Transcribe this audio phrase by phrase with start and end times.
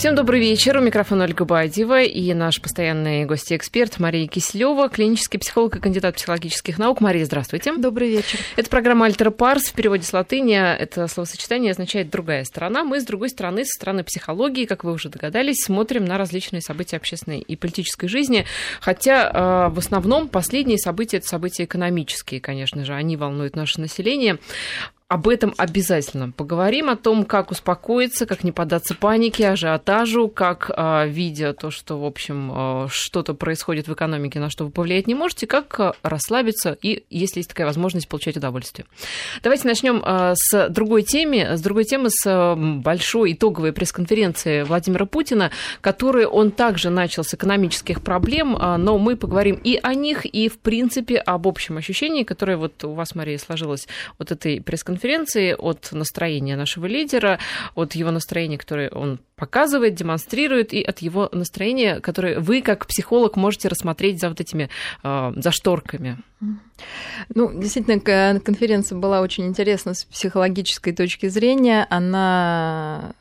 [0.00, 0.78] Всем добрый вечер.
[0.78, 6.78] У микрофона Ольга Бадьева и наш постоянный гость-эксперт Мария Киселева, клинический психолог и кандидат психологических
[6.78, 7.02] наук.
[7.02, 7.76] Мария, здравствуйте.
[7.76, 8.38] Добрый вечер.
[8.56, 9.64] Это программа «Альтера Парс».
[9.64, 12.82] В переводе с латыни это словосочетание означает «другая сторона».
[12.82, 16.96] Мы, с другой стороны, со стороны психологии, как вы уже догадались, смотрим на различные события
[16.96, 18.46] общественной и политической жизни.
[18.80, 22.94] Хотя в основном последние события– это события экономические, конечно же.
[22.94, 24.38] Они волнуют наше население
[25.10, 31.04] об этом обязательно поговорим, о том, как успокоиться, как не поддаться панике, ажиотажу, как, а,
[31.04, 35.16] видя то, что, в общем, а, что-то происходит в экономике, на что вы повлиять не
[35.16, 38.86] можете, как а, расслабиться и, если есть такая возможность, получать удовольствие.
[39.42, 46.28] Давайте начнем с другой темы, с другой темы, с большой итоговой пресс-конференции Владимира Путина, которую
[46.28, 51.16] он также начал с экономических проблем, но мы поговорим и о них, и, в принципе,
[51.16, 56.56] об общем ощущении, которое вот у вас, Мария, сложилось от этой пресс-конференции, конференции, от настроения
[56.56, 57.38] нашего лидера,
[57.74, 63.36] от его настроения, которое он показывает, демонстрирует, и от его настроения, которое вы, как психолог,
[63.36, 64.68] можете рассмотреть за вот этими,
[65.02, 66.18] а, за шторками.
[67.34, 68.00] Ну, действительно,
[68.40, 71.86] конференция была очень интересна с психологической точки зрения.
[71.88, 73.14] Она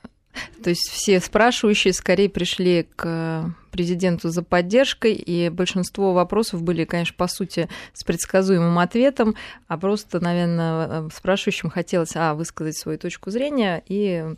[0.63, 7.15] то есть все спрашивающие скорее пришли к президенту за поддержкой, и большинство вопросов были, конечно,
[7.17, 9.35] по сути, с предсказуемым ответом,
[9.67, 14.35] а просто, наверное, спрашивающим хотелось, а, высказать свою точку зрения и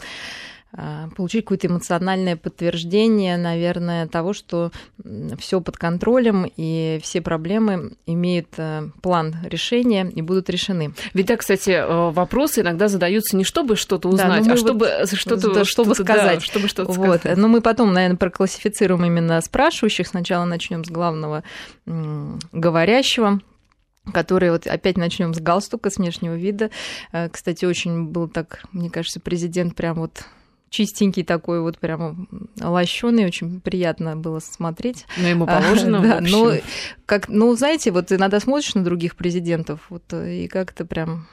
[1.15, 4.71] получить какое-то эмоциональное подтверждение, наверное, того, что
[5.37, 10.93] все под контролем и все проблемы имеют э, план решения и будут решены.
[11.13, 15.19] Ведь так, кстати, э, вопросы иногда задаются не чтобы что-то узнать, да, а чтобы вот,
[15.19, 16.39] что-то, да, чтобы сказать.
[16.39, 17.19] Да, чтобы что-то вот.
[17.19, 17.37] сказать.
[17.37, 20.07] Но мы потом, наверное, проклассифицируем именно спрашивающих.
[20.07, 21.43] Сначала начнем с главного
[21.85, 23.39] говорящего
[24.13, 26.71] который вот опять начнем с галстука, с внешнего вида.
[27.11, 30.25] Э, кстати, очень был так, мне кажется, президент прям вот
[30.71, 32.15] чистенький такой вот прямо
[32.59, 35.05] лощеный, очень приятно было смотреть.
[35.17, 36.53] Но ему положено а, да, но
[37.05, 41.27] как, ну, знаете, вот иногда смотришь на других президентов, вот и как-то прям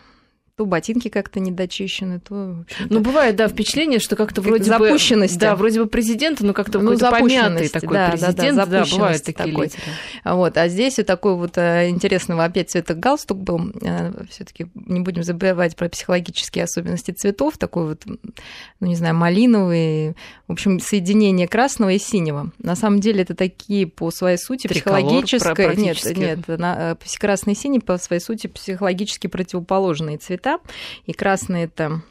[0.59, 2.65] то ботинки как-то недочищены, то...
[2.91, 5.35] Ну, бывает, да, впечатление, что как-то вроде запущенность.
[5.35, 5.41] бы...
[5.41, 8.57] Да, вроде бы президент, но как-то ну, какой-то помятый такой да, президент.
[8.57, 9.67] Да, да, да бывают такие такой.
[9.67, 9.81] лидеры.
[10.25, 13.71] Вот, а здесь вот такой вот э, интересного опять цвета галстук был.
[13.83, 17.57] Э, все таки не будем забывать про психологические особенности цветов.
[17.57, 18.03] Такой вот,
[18.81, 20.17] ну, не знаю, малиновый.
[20.49, 22.51] В общем, соединение красного и синего.
[22.59, 25.77] На самом деле это такие по своей сути психологической...
[25.77, 30.61] Нет, нет, на, э, красный и синий по своей сути психологически противоположные цвета цвета.
[31.07, 32.03] И красный это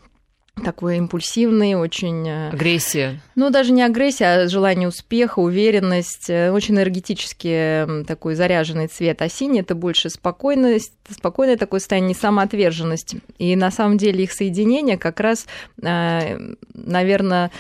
[0.64, 2.28] такой импульсивный, очень...
[2.28, 3.22] Э, агрессия.
[3.36, 9.22] Ну, даже не агрессия, а желание успеха, уверенность, э, очень энергетически такой заряженный цвет.
[9.22, 13.18] А синий– это больше спокойность, спокойное такое состояние, самоотверженность.
[13.38, 15.46] И на самом деле их соединение как раз,
[15.84, 17.52] э, наверное,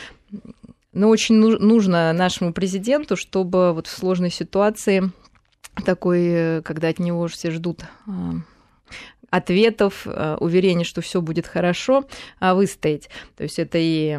[0.91, 5.11] ну, очень нужно нашему президенту, чтобы вот в сложной ситуации
[5.85, 7.81] такой, когда от него все ждут
[9.29, 12.05] ответов, э, уверения, что все будет хорошо,
[12.39, 13.09] а выстоять.
[13.35, 14.17] То есть это и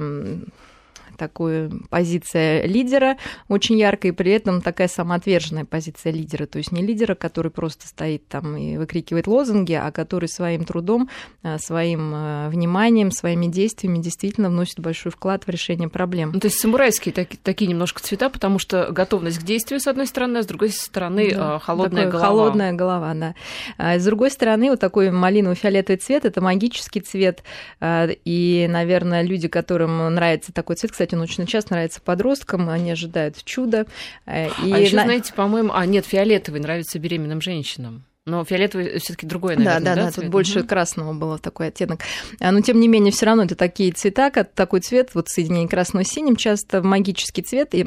[1.18, 3.18] такая позиция лидера
[3.48, 6.46] очень яркая, и при этом такая самоотверженная позиция лидера.
[6.46, 11.10] То есть не лидера, который просто стоит там и выкрикивает лозунги, а который своим трудом,
[11.42, 16.30] э, своим э, вниманием, своими действиями действительно вносит большой вклад в решение проблем.
[16.32, 20.06] Ну, то есть самурайские так, такие немножко цвета, потому что готовность к действию, с одной
[20.06, 22.26] стороны, а с другой стороны, да, э, холодная голова.
[22.26, 23.34] Холодная голова, да.
[23.76, 27.42] А с другой стороны, вот такой малиново-фиолетовый цвет– это магический цвет,
[27.82, 32.90] и, наверное, люди, которым нравится такой цвет, кстати, кстати, он очень часто нравится подросткам, они
[32.90, 33.86] ожидают чуда.
[34.26, 35.04] Э, и а еще, на...
[35.04, 38.04] знаете, по-моему, а нет, фиолетовый нравится беременным женщинам.
[38.26, 40.24] Но фиолетовый все-таки другой, наверное, да, да, да, цвет?
[40.24, 40.68] тут больше угу.
[40.68, 42.00] красного было такой оттенок.
[42.40, 46.04] А, но тем не менее, все равно это такие цвета, такой цвет, вот соединение красного
[46.04, 47.86] с синим, часто магический цвет, и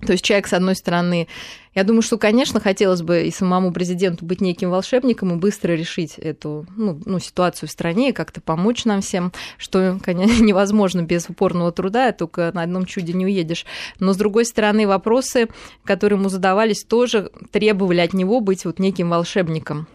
[0.00, 1.28] то есть человек, с одной стороны,
[1.74, 6.18] я думаю, что, конечно, хотелось бы и самому президенту быть неким волшебником и быстро решить
[6.18, 11.28] эту ну, ну, ситуацию в стране и как-то помочь нам всем, что, конечно, невозможно без
[11.28, 13.66] упорного труда, только на одном чуде не уедешь.
[14.00, 15.48] Но, с другой стороны, вопросы,
[15.84, 19.86] которые ему задавались, тоже требовали от него быть вот неким волшебником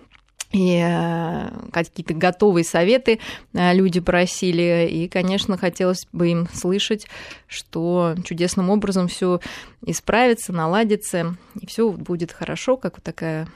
[0.55, 3.19] и э, какие-то готовые советы
[3.53, 4.87] э, люди просили.
[4.89, 7.07] И, конечно, хотелось бы им слышать,
[7.45, 9.41] что чудесным образом все
[9.85, 13.49] исправится, наладится, и все будет хорошо, как вот такая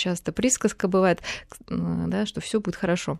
[0.00, 1.20] часто присказка бывает,
[1.68, 3.18] да, что все будет хорошо.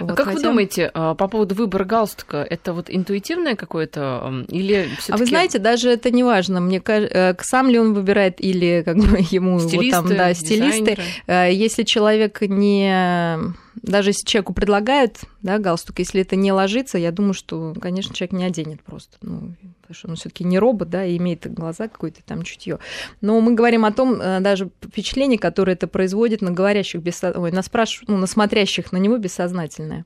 [0.00, 0.38] А вот, как хотя...
[0.38, 5.58] вы думаете, а, по поводу выбора галстука, это вот интуитивное какое-то или А вы знаете,
[5.58, 6.60] даже это не важно.
[6.60, 10.34] Мне кажется, э, сам ли он выбирает или как бы ему стилисты, вот там, да,
[10.34, 10.80] стилисты.
[10.80, 11.02] Дизайнеры.
[11.26, 17.10] Э, если человек не даже если человеку предлагают да, галстук, если это не ложится, я
[17.10, 19.16] думаю, что, конечно, человек не оденет просто.
[19.22, 19.54] Ну,
[19.92, 22.78] потому что он все-таки не робот, да, и имеет глаза какое-то там чутье.
[23.20, 27.52] Но мы говорим о том, э, даже впечатление, которое это производит на говорящих, без, ой,
[27.52, 28.02] на спраш...
[28.06, 30.04] ну, на смотрящих на него бессознательное.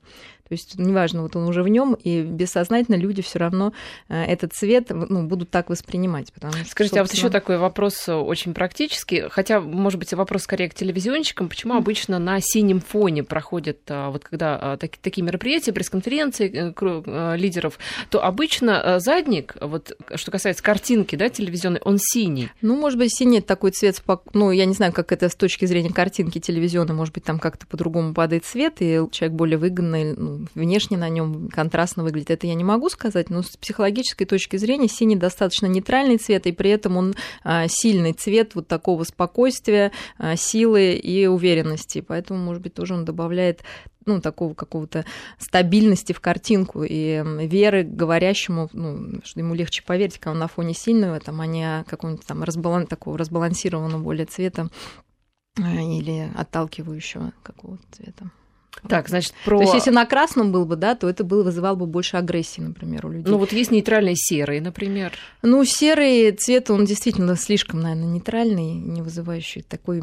[0.48, 3.72] То есть неважно, вот он уже в нем, и бессознательно люди все равно
[4.08, 6.32] э, этот цвет ну, будут так воспринимать.
[6.32, 10.42] Потому что, Скажите, а вот еще такой вопрос э, очень практический, хотя, может быть, вопрос
[10.42, 11.78] скорее к телевизионщикам, почему mm.
[11.78, 17.78] обычно на синем фоне проходят, а, вот когда так, такие мероприятия, пресс-конференции э, лидеров,
[18.10, 22.50] то обычно задник, вот что касается картинки, да, телевизионной, он синий.
[22.62, 24.02] Ну, может быть, синий такой цвет,
[24.32, 27.66] ну, я не знаю, как это с точки зрения картинки телевизионной, может быть, там как-то
[27.66, 32.30] по-другому падает цвет, и человек более выгодный, ну, внешне на нем контрастно выглядит.
[32.30, 36.52] Это я не могу сказать, но с психологической точки зрения синий достаточно нейтральный цвет, и
[36.52, 42.00] при этом он а, сильный цвет вот такого спокойствия, а, силы и уверенности.
[42.00, 43.62] Поэтому, может быть, тоже он добавляет
[44.06, 45.04] ну, такого какого-то
[45.38, 50.74] стабильности в картинку и веры говорящему, ну, что ему легче поверить, когда он на фоне
[50.74, 52.86] сильного, там, а не какого-нибудь там разбалан...
[52.86, 54.70] такого разбалансированного более цвета
[55.60, 58.30] а, или отталкивающего какого-то цвета.
[58.88, 59.58] Так, значит, про...
[59.58, 62.60] То есть, если на красном был бы, да, то это было, вызывало бы больше агрессии,
[62.60, 63.30] например, у людей.
[63.30, 65.12] Ну, вот есть нейтральный серый, например.
[65.42, 70.02] Ну, серый цвет, он действительно слишком, наверное, нейтральный, не вызывающий такой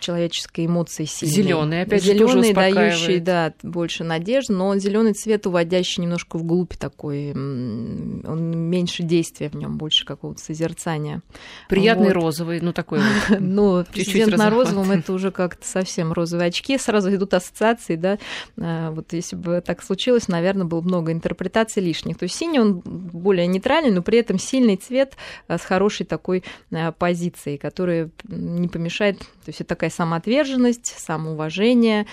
[0.00, 1.34] человеческой эмоции сильной.
[1.34, 7.32] Зеленый, опять Зеленый, же, дающий, да, больше надежды, но зеленый цвет уводящий немножко вглубь такой,
[7.32, 11.22] он меньше действия в нем, больше какого-то созерцания.
[11.68, 12.14] Приятный вот.
[12.14, 13.40] розовый, ну такой вот.
[13.54, 18.18] Ну, президент на розовом это уже как-то совсем розовые очки, сразу идут ассоциации интерпретаций, да,
[18.60, 22.18] а, вот если бы так случилось, наверное, было много интерпретаций лишних.
[22.18, 25.16] То есть синий он более нейтральный, но при этом сильный цвет
[25.48, 32.06] а, с хорошей такой а, позицией, которая не помешает, то есть это такая самоотверженность, самоуважение,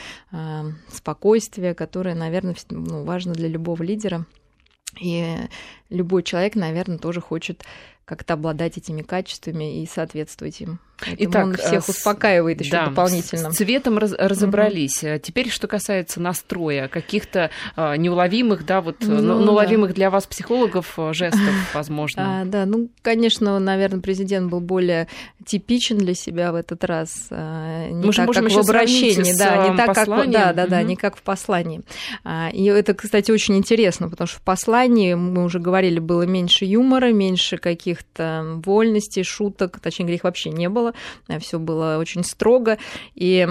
[0.92, 4.26] спокойствие, которое, наверное, ну, важно для любого лидера.
[5.00, 5.38] И
[5.90, 7.64] любой человек, наверное, тоже хочет
[8.06, 10.80] как-то обладать этими качествами и соответствовать им.
[11.06, 13.52] Поэтому Итак, он всех э, успокаивает еще да, дополнительно.
[13.52, 15.04] С цветом раз, разобрались.
[15.04, 15.20] Угу.
[15.24, 19.96] Теперь, что касается настроя, каких-то а, неуловимых, да, вот ну, неуловимых да.
[19.96, 22.42] для вас психологов жестов, возможно.
[22.42, 25.08] А, да, ну, конечно, наверное, президент был более
[25.46, 27.28] типичен для себя в этот раз.
[27.32, 30.88] Не Мы так, можем как в обращении, да, не так, как, да, да, да, угу.
[30.88, 31.82] не как в послании.
[32.24, 36.66] А, и это, кстати, очень интересно, потому что в послании, мы уже говорили, было меньше
[36.66, 40.91] юмора, меньше каких-то вольностей, шуток, точнее говоря, их вообще не было
[41.28, 42.78] было, все было очень строго.
[43.16, 43.48] И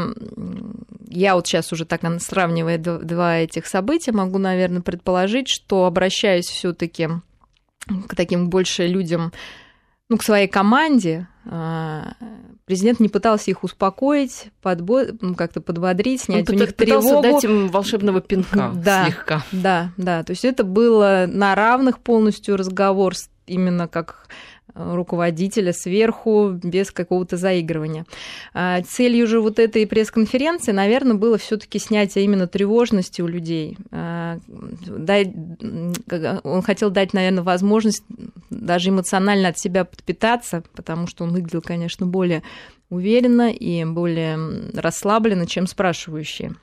[1.08, 7.08] я вот сейчас уже так сравнивая два этих события, могу, наверное, предположить, что обращаясь все-таки
[8.08, 9.32] к таким больше людям,
[10.08, 12.14] ну, к своей команде, а,
[12.66, 15.04] президент не пытался их успокоить, подбо...
[15.20, 17.22] ну, как-то подбодрить, снять Он у них тревогу.
[17.22, 19.44] дать им волшебного пинка да, слегка.
[19.52, 23.14] Да, да, то есть это было на равных полностью разговор
[23.46, 24.28] именно как
[24.74, 28.06] руководителя сверху без какого-то заигрывания.
[28.54, 33.76] А, целью же вот этой пресс-конференции, наверное, было все-таки снятие именно тревожности у людей.
[33.90, 34.38] А,
[36.44, 38.04] он хотел дать, наверное, возможность
[38.50, 42.42] даже эмоционально от себя подпитаться, потому что он выглядел, конечно, более
[42.90, 46.54] уверенно и более расслабленно, чем спрашивающие.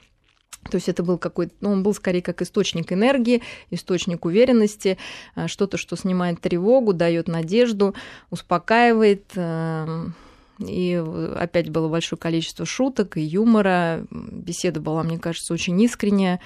[0.67, 3.41] То есть это был какой-то, ну, он был скорее как источник энергии,
[3.71, 4.97] источник уверенности,
[5.35, 7.95] а, что-то, что снимает тревогу, дает надежду,
[8.29, 9.25] успокаивает.
[9.35, 10.13] Эм,
[10.59, 11.03] и
[11.35, 14.05] опять было большое количество шуток и юмора.
[14.11, 16.39] Беседа была, мне кажется, очень искренняя.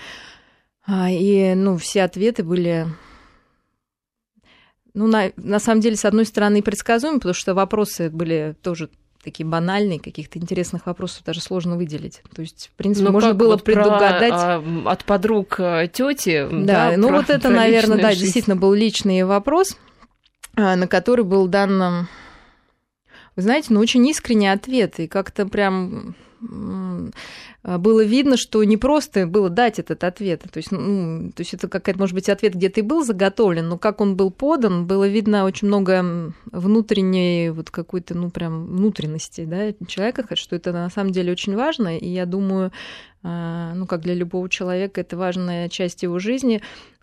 [0.86, 2.88] А, и ну, все ответы были
[4.94, 8.90] ну, на, на самом деле, с одной стороны, предсказуемы, потому что вопросы были тоже
[9.24, 12.22] такие банальные, каких-то интересных вопросов даже сложно выделить.
[12.36, 14.30] То есть, в принципе, ну, можно было вот предугадать.
[14.30, 16.48] Про, а, от подруг э, тети.
[16.52, 18.24] Да, да ну вот это, наверное, да, жизнь.
[18.24, 19.78] действительно был личный вопрос,
[20.56, 22.08] а, на который был дан,
[23.36, 25.00] вы знаете, ну, очень искренний ответ.
[25.00, 26.16] И как-то прям
[27.64, 30.42] было видно, что не просто было дать этот ответ.
[30.52, 33.78] То есть, ну, то есть это какая-то, может быть, ответ где-то и был заготовлен, но
[33.78, 39.74] как он был подан, было видно очень много внутренней вот какой-то, ну, прям внутренности да,
[39.86, 41.98] человека, что это на самом деле очень важно.
[41.98, 42.72] И я думаю,
[43.24, 46.62] а, ну, как для любого человека, это важная часть его жизни,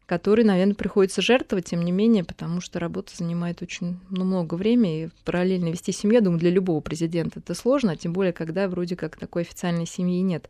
[0.08, 5.04] который, наверное, приходится жертвовать, тем не менее, потому что работа занимает очень ну, много времени,
[5.04, 8.96] и параллельно вести семью, я думаю, для любого президента это сложно, тем более, когда вроде
[8.96, 10.48] как такой официальной семьи нет.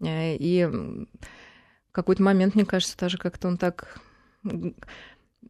[0.00, 4.00] Э, и в какой-то момент, мне кажется, даже как-то он так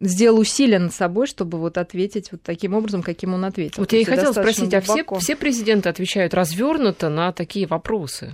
[0.01, 3.83] сделал усилия над собой, чтобы вот ответить вот таким образом, каким он ответил.
[3.83, 5.15] Вот я и хотела спросить, глубоко.
[5.15, 8.33] а все, все президенты отвечают развернуто на такие вопросы?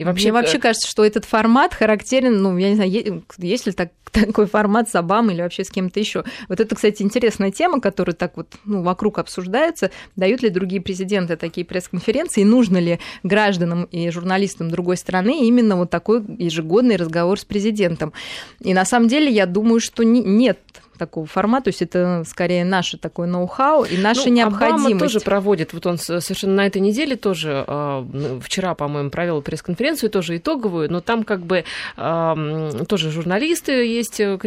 [0.00, 0.28] И вообще...
[0.28, 4.46] Мне вообще кажется, что этот формат характерен, ну, я не знаю, есть ли так, такой
[4.46, 6.24] формат с Обамой или вообще с кем-то еще.
[6.48, 9.90] Вот это, кстати, интересная тема, которая так вот ну, вокруг обсуждается.
[10.16, 12.40] Дают ли другие президенты такие пресс-конференции?
[12.40, 18.14] И нужно ли гражданам и журналистам другой страны именно вот такой ежегодный разговор с президентом?
[18.60, 20.60] И на самом деле я думаю, что нет
[21.00, 24.84] такого формата, то есть это скорее наше такое ноу-хау и наша ну, необходимость.
[24.84, 28.06] Обама тоже проводит, вот он совершенно на этой неделе тоже, а,
[28.42, 31.64] вчера, по-моему, провел пресс-конференцию, тоже итоговую, но там как бы
[31.96, 34.38] тоже журналисты есть, э,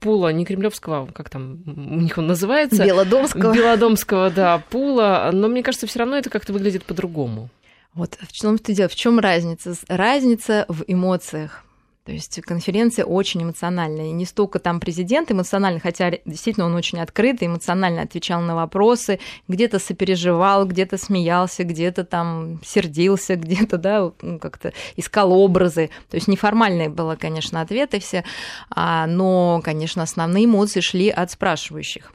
[0.00, 2.84] пула, не кремлевского, как там у них он называется?
[2.84, 3.54] Белодомского.
[3.54, 7.48] Белодомского, да, пула, но мне кажется, все равно это как-то выглядит по-другому.
[7.94, 9.74] Вот в чем ты дело, в чем разница?
[9.88, 11.65] Разница в эмоциях.
[12.06, 14.06] То есть конференция очень эмоциональная.
[14.06, 19.18] И не столько там президент эмоциональный, хотя действительно он очень открытый, эмоционально отвечал на вопросы,
[19.48, 25.90] где-то сопереживал, где-то смеялся, где-то там сердился, где-то, да, ну, как-то искал образы.
[26.08, 28.22] То есть неформальные было, конечно, ответы все,
[28.70, 32.12] а, но, конечно, основные эмоции шли от спрашивающих.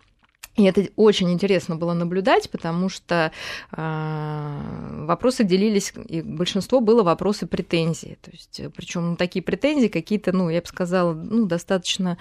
[0.61, 3.31] И это очень интересно было наблюдать, потому что
[3.71, 8.17] э, вопросы делились, и большинство было вопросы претензий.
[8.21, 12.19] То есть, причем такие претензии какие-то, ну, я бы сказала, ну, достаточно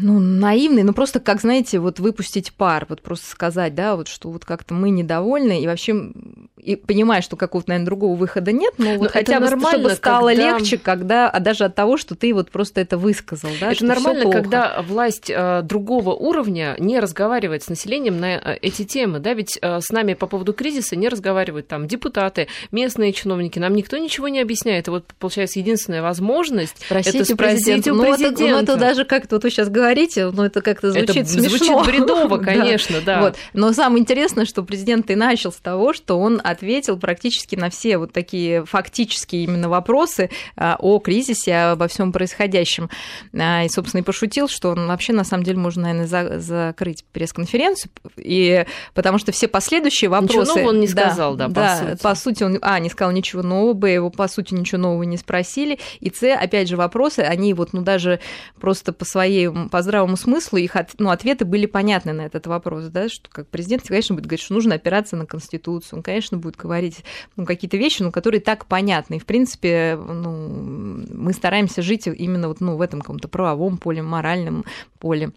[0.00, 4.30] ну, наивный, ну просто, как, знаете, вот выпустить пар, вот просто сказать, да, вот что
[4.30, 6.12] вот как-то мы недовольны, и вообще,
[6.56, 10.28] и понимая, что какого-то, наверное, другого выхода нет, но, но вот хотя бы чтобы стало
[10.28, 10.58] когда...
[10.58, 14.30] легче, когда, а даже от того, что ты вот просто это высказал, да, Это нормально,
[14.30, 19.58] когда власть э, другого уровня не разговаривает с населением на э, эти темы, да, ведь
[19.60, 24.28] э, с нами по поводу кризиса не разговаривают там депутаты, местные чиновники, нам никто ничего
[24.28, 27.94] не объясняет, и вот, получается, единственная возможность Спросите это спросить у президента.
[27.94, 29.85] Ну, это, ну, это даже как-то вот вы сейчас говорите,
[30.32, 31.82] ну это как-то звучит это смешно.
[31.82, 33.20] Звучит бредово, конечно, да.
[33.20, 33.36] Вот.
[33.52, 37.98] Но самое интересное, что президент и начал с того, что он ответил практически на все
[37.98, 42.90] вот такие фактические именно вопросы а, о кризисе, обо всем происходящем.
[43.32, 47.04] А, и, собственно, и пошутил, что он вообще, на самом деле, можно, наверное, за, закрыть
[47.12, 48.64] пресс-конференцию, и,
[48.94, 50.40] потому что все последующие вопросы...
[50.40, 52.02] Ничего нового он не сказал, да, да, по, сути.
[52.02, 52.42] по сути.
[52.42, 56.10] он, а, не сказал ничего нового, б, его, по сути, ничего нового не спросили, и
[56.10, 58.20] с, опять же, вопросы, они вот, ну, даже
[58.60, 62.84] просто по своей по здравому смыслу их от, ну, ответы были понятны на этот вопрос,
[62.86, 66.56] да, что как президент, конечно, будет говорить, что нужно опираться на Конституцию, он, конечно, будет
[66.56, 67.04] говорить
[67.36, 69.16] ну, какие-то вещи, ну, которые так понятны.
[69.16, 74.02] И, в принципе, ну, мы стараемся жить именно вот, ну, в этом каком-то правовом поле,
[74.02, 74.64] моральном
[74.98, 75.32] поле.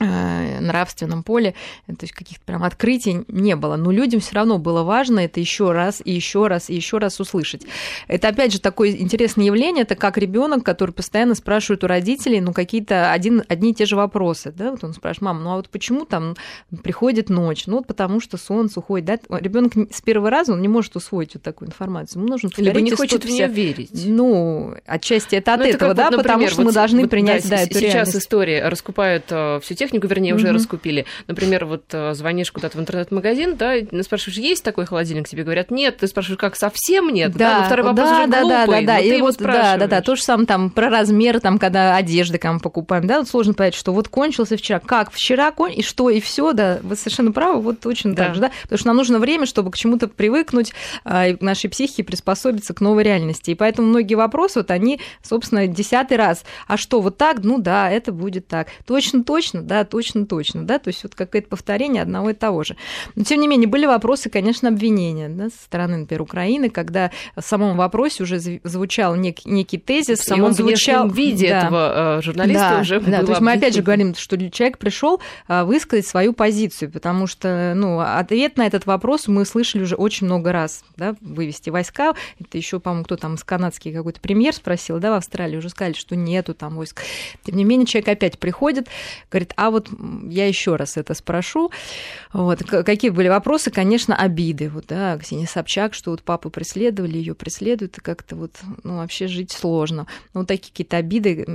[0.00, 1.54] Э, нравственном поле,
[1.86, 3.74] то есть каких-то прям открытий не было.
[3.74, 7.18] Но людям все равно было важно это еще раз и еще раз и еще раз
[7.18, 7.66] услышать.
[8.06, 12.52] Это опять же такое интересное явление, это как ребенок, который постоянно спрашивает у родителей, ну
[12.52, 15.68] какие-то один, одни и те же вопросы, да, вот он спрашивает, мама, ну а вот
[15.68, 16.36] почему там
[16.84, 17.66] приходит ночь?
[17.66, 21.34] Ну вот потому что солнце уходит, да, ребенок с первого раза он не может усвоить
[21.34, 23.90] вот такую информацию, ему нужно либо не хочет в нее верить.
[23.92, 27.00] Ну отчасти это от ну, этого, это да, вот, например, потому что вот, мы должны
[27.00, 28.18] вот, принять, да, да эту сейчас реальность.
[28.18, 30.52] история раскупают э, всю технику, вернее, уже mm-hmm.
[30.52, 31.06] раскупили.
[31.26, 35.28] Например, вот э, звонишь куда-то в интернет-магазин, да, и спрашиваешь, есть такой холодильник?
[35.28, 35.98] Тебе говорят, нет.
[35.98, 37.32] Ты спрашиваешь, как, совсем нет?
[37.32, 37.64] Да, да?
[37.64, 38.98] второй вопрос да, уже да, глупый, да, да, да.
[38.98, 42.60] И вот, да, да, да, то же самое там про размер, там, когда одежды кому
[42.60, 46.20] покупаем, да, вот сложно понять, что вот кончился вчера, как вчера конь, и что, и
[46.20, 48.26] все, да, вы совершенно правы, вот очень да.
[48.26, 50.72] так же, да, потому что нам нужно время, чтобы к чему-то привыкнуть,
[51.04, 55.66] а, и нашей психике приспособиться к новой реальности, и поэтому многие вопросы, вот они, собственно,
[55.66, 60.26] десятый раз, а что, вот так, ну да, это будет так, точно, точно, да, точно,
[60.26, 62.76] точно, да, то есть вот какое-то повторение одного и того же.
[63.14, 67.42] Но, тем не менее, были вопросы, конечно, обвинения да, со стороны, например, Украины, когда в
[67.42, 71.08] самом вопросе уже звучал нек, некий тезис, в самом звучал...
[71.08, 74.36] виде да, этого э, журналиста да, уже Да, то есть мы опять же говорим, что
[74.50, 79.82] человек пришел э, высказать свою позицию, потому что ну, ответ на этот вопрос мы слышали
[79.82, 84.20] уже очень много раз, да, вывести войска, это еще, по-моему, кто там с канадский какой-то
[84.20, 87.02] премьер спросил, да, в Австралии уже сказали, что нету там войск.
[87.44, 88.88] Тем не менее, человек опять приходит,
[89.30, 89.88] говорит, а вот
[90.24, 91.70] я еще раз это спрошу.
[92.32, 92.62] Вот.
[92.62, 93.70] Какие были вопросы?
[93.70, 94.68] Конечно, обиды.
[94.68, 98.52] Вот, да, Ксения Собчак, что вот папу преследовали, ее преследуют, и как-то вот
[98.84, 100.06] ну, вообще жить сложно.
[100.34, 101.46] Ну, такие какие-то обиды.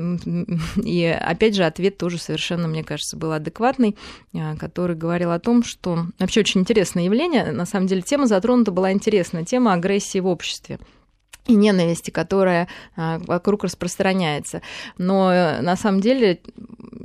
[0.83, 3.95] И опять же, ответ тоже совершенно, мне кажется, был адекватный,
[4.33, 7.51] а, который говорил о том, что вообще очень интересное явление.
[7.51, 10.79] На самом деле, тема затронута была интересная, тема агрессии в обществе
[11.45, 14.61] и ненависти, которая а, вокруг распространяется.
[14.97, 16.41] Но э, на самом деле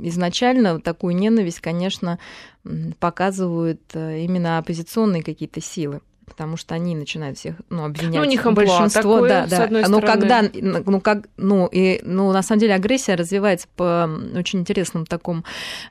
[0.01, 2.19] изначально такую ненависть, конечно,
[2.99, 6.01] показывают э, именно оппозиционные какие-то силы.
[6.29, 8.15] Потому что они начинают всех ну, обвинять.
[8.15, 9.67] Ну, у них большинство, такое, да, да.
[9.69, 10.07] но стороны.
[10.07, 15.43] когда, ну, как, ну, и, ну, на самом деле агрессия развивается по очень интересному такому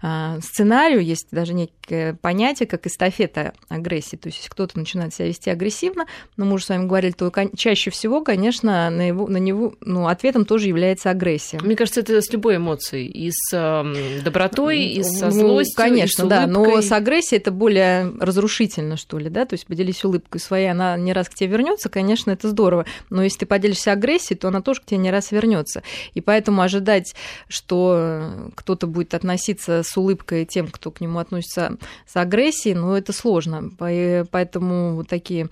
[0.02, 1.04] э, сценарию.
[1.04, 4.16] Есть даже некое понятие, как эстафета агрессии.
[4.16, 7.12] То есть, если кто-то начинает себя вести агрессивно, но ну, мы уже с вами говорили,
[7.12, 11.58] то чаще всего, конечно, на, его, на него, ну, ответом тоже является агрессия.
[11.62, 13.06] Мне кажется, это с любой эмоцией.
[13.06, 17.40] И с э, добротой, и со ну, злостью, конечно, и с да, но с агрессией
[17.40, 21.34] это более разрушительно, что ли, да, то есть поделись улыбкой своей, она не раз к
[21.34, 24.98] тебе вернется, конечно, это здорово, но если ты поделишься агрессией, то она тоже к тебе
[24.98, 25.82] не раз вернется.
[26.14, 27.14] И поэтому ожидать,
[27.48, 33.12] что кто-то будет относиться с улыбкой тем, кто к нему относится с агрессией, ну, это
[33.12, 33.70] сложно.
[33.78, 35.48] Поэтому вот такие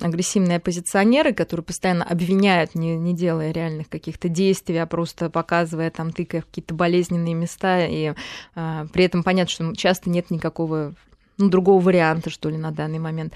[0.00, 6.12] агрессивные оппозиционеры, которые постоянно обвиняют, не, не делая реальных каких-то действий, а просто показывая, там,
[6.12, 8.14] тыкая какие-то болезненные места, и
[8.54, 10.94] а, при этом понятно, что часто нет никакого
[11.38, 13.32] ну, другого варианта, что ли, на данный момент,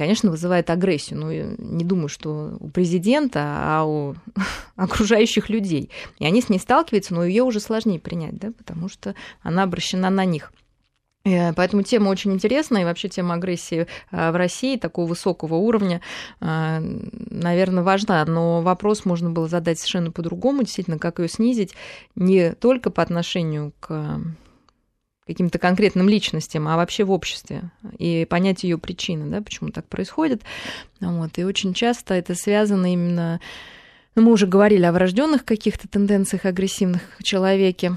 [0.00, 1.18] конечно, вызывает агрессию.
[1.18, 4.14] Ну, не думаю, что у президента, а у
[4.76, 5.90] окружающих людей.
[6.18, 10.08] И они с ней сталкиваются, но ее уже сложнее принять, да, потому что она обращена
[10.08, 10.54] на них.
[11.26, 16.00] Э, поэтому тема очень интересная, и вообще тема агрессии э, в России такого высокого уровня,
[16.40, 18.24] э, наверное, важна.
[18.24, 21.74] Но вопрос можно было задать совершенно по-другому, действительно, как ее снизить
[22.14, 24.18] не только по отношению к
[25.30, 30.42] каким-то конкретным личностям, а вообще в обществе, и понять ее причины, да, почему так происходит.
[31.00, 31.38] Вот.
[31.38, 33.40] И очень часто это связано именно,
[34.16, 37.96] ну, мы уже говорили о врожденных каких-то тенденциях агрессивных в человеке,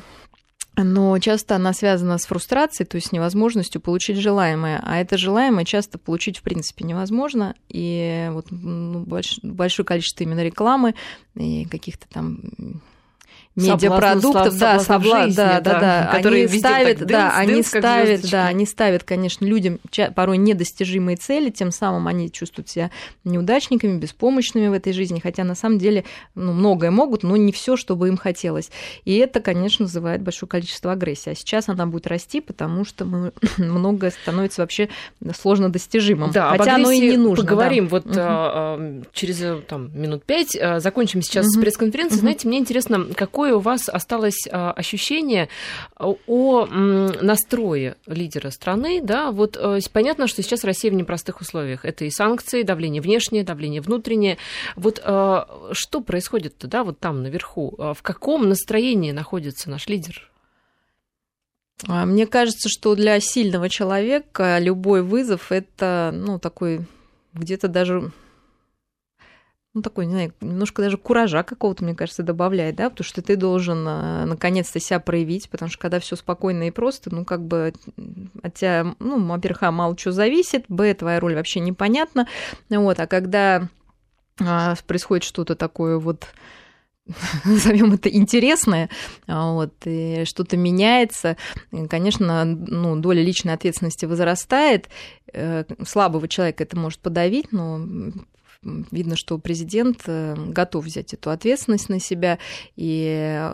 [0.75, 4.79] но часто она связана с фрустрацией, то есть с невозможностью получить желаемое.
[4.83, 7.55] А это желаемое часто получить в принципе невозможно.
[7.67, 10.93] И вот ну, больш, большое количество именно рекламы
[11.35, 12.41] и каких-то там
[13.55, 15.24] медиапродуктов, да, собла...
[15.24, 19.03] жизни, да, да, да, которые они ставят, так, да, дынц, они ставят, да, они ставят,
[19.03, 19.79] конечно, людям
[20.15, 22.91] порой недостижимые цели, тем самым они чувствуют себя
[23.24, 26.03] неудачниками, беспомощными в этой жизни, хотя на самом деле
[26.36, 28.72] ну, многое могут, но не все, что бы им хотелось.
[29.05, 31.31] И это, конечно, вызывает большое количество агрессии.
[31.31, 34.89] А сейчас она будет расти, потому что мы, многое становится вообще
[35.36, 36.31] сложно достижимым.
[36.31, 37.43] Да, хотя оно и не нужно.
[37.45, 37.89] Поговорим да.
[37.89, 38.15] вот угу.
[38.17, 40.55] а, через там, минут пять.
[40.60, 41.60] А, закончим сейчас угу.
[41.60, 42.17] с пресс-конференцией.
[42.17, 42.22] Угу.
[42.22, 45.50] Знаете, мне интересно, какой какое у вас осталось а, ощущение
[46.00, 49.01] о настрое лидера страны?
[49.03, 51.83] Да, вот э, понятно, что сейчас Россия в непростых условиях.
[51.83, 54.37] Это и санкции, давление внешнее, давление внутреннее.
[54.77, 57.75] Вот э, что происходит-то, да, вот там наверху?
[57.77, 60.31] Э, в каком настроении находится наш лидер?
[61.89, 66.85] А, мне кажется, что для сильного человека любой вызов это, ну, такой
[67.33, 68.13] где-то даже
[69.74, 73.36] ну, такой, не знаю, немножко даже куража какого-то, мне кажется, добавляет, да, потому что ты
[73.36, 77.74] должен э, наконец-то себя проявить, потому что когда все спокойно и просто, ну, как бы
[78.44, 82.27] от тебя, ну, во-первых, а, мало чего зависит, б, твоя роль вообще непонятна,
[82.70, 83.68] вот, а когда
[84.40, 86.27] а, происходит что-то такое вот
[87.46, 88.90] назовем это интересное,
[89.27, 91.36] а, вот, и что-то меняется,
[91.90, 94.90] конечно, ну, доля личной ответственности возрастает,
[95.33, 97.81] э, слабого человека это может подавить, но
[98.91, 102.39] видно, что президент э, готов взять эту ответственность на себя,
[102.75, 103.49] и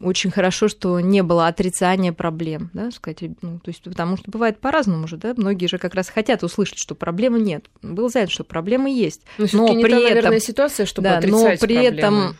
[0.00, 4.58] очень хорошо, что не было отрицания проблем, да, сказать, ну, то есть, потому что бывает
[4.58, 7.66] по-разному же, да, многие же как раз хотят услышать, что проблемы нет.
[7.82, 9.22] Был заявлен, что проблемы есть.
[9.38, 11.98] Но, но при не та, этом, наверное, ситуация, чтобы да, отрицать но при проблемы.
[11.98, 12.36] этом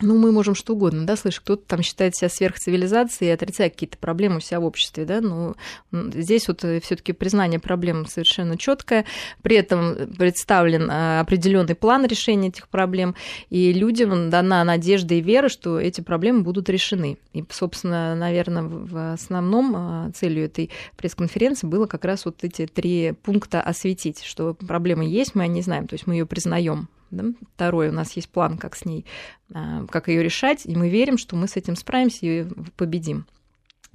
[0.00, 3.96] ну, мы можем что угодно, да, слышать, кто-то там считает себя сверхцивилизацией и отрицает какие-то
[3.96, 5.56] проблемы у себя в обществе, да, но
[5.92, 9.06] здесь вот э, все таки признание проблем совершенно четкое,
[9.42, 13.14] при этом представлен э, определенный план решения этих проблем,
[13.48, 17.16] и людям дана надежда и вера, что эти проблемы будут решены.
[17.32, 23.12] И, собственно, наверное, в основном э, целью этой пресс-конференции было как раз вот эти три
[23.22, 27.24] пункта осветить, что проблемы есть, мы не знаем, то есть мы ее признаем, да?
[27.54, 29.04] Второе, у нас есть план, как с ней,
[29.52, 33.26] а, как ее решать, и мы верим, что мы с этим справимся и победим.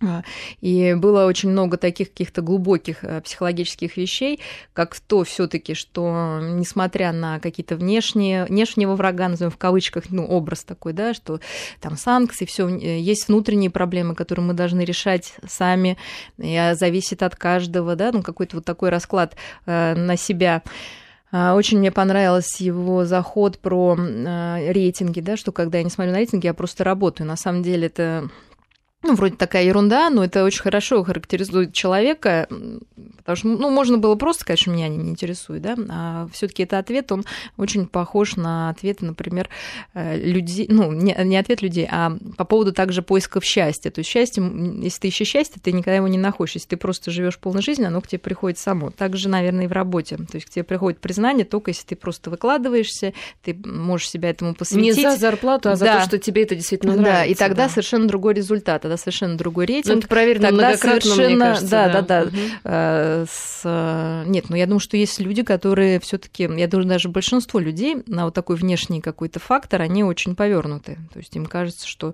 [0.04, 0.24] А,
[0.62, 4.40] и было очень много таких каких-то глубоких э, психологических вещей,
[4.74, 10.64] как то все-таки, что несмотря на какие-то внешние, внешнего врага, назовем в кавычках, ну, образ
[10.64, 11.40] такой, да, что
[11.80, 15.98] там санкции, все э, есть внутренние проблемы, которые мы должны решать сами,
[16.38, 20.64] и а, зависит от каждого, да, ну, какой-то вот такой расклад э, на себя.
[21.32, 26.12] А, очень мне понравился его заход про а, рейтинги, да, что когда я не смотрю
[26.12, 27.28] на рейтинги, я просто работаю.
[27.28, 28.30] На самом деле это
[29.04, 32.48] ну, вроде такая ерунда, но это очень хорошо характеризует человека,
[33.18, 36.64] потому что, ну, можно было просто сказать, что меня не интересуют, да, а все таки
[36.64, 37.26] это ответ, он
[37.58, 39.50] очень похож на ответы, например,
[39.94, 43.90] э, людей, ну, не, не ответ людей, а по поводу также поисков счастья.
[43.90, 44.44] То есть счастье,
[44.84, 46.56] если ты ищешь счастье, ты никогда его не находишь.
[46.56, 48.92] Если ты просто живешь полной жизнью, оно к тебе приходит само.
[48.92, 50.18] Также, наверное, и в работе.
[50.18, 54.54] То есть к тебе приходит признание только если ты просто выкладываешься, ты можешь себя этому
[54.54, 54.84] посвятить.
[54.84, 56.00] Не за зарплату, а за да.
[56.00, 57.14] то, что тебе это действительно нравится.
[57.14, 57.70] Да, и тогда да.
[57.70, 59.94] совершенно другой результат, тогда совершенно другой рейтинг.
[59.94, 62.26] Ну, это проверено тогда совершенно, кажется, да, да, да.
[62.26, 63.22] да.
[63.22, 63.28] Угу.
[63.32, 64.24] С...
[64.28, 67.98] Нет, ну я думаю, что есть люди, которые все таки я думаю, даже большинство людей
[68.08, 70.98] на вот такой внешний какой-то фактор, они очень повернуты.
[71.14, 72.14] То есть им кажется, что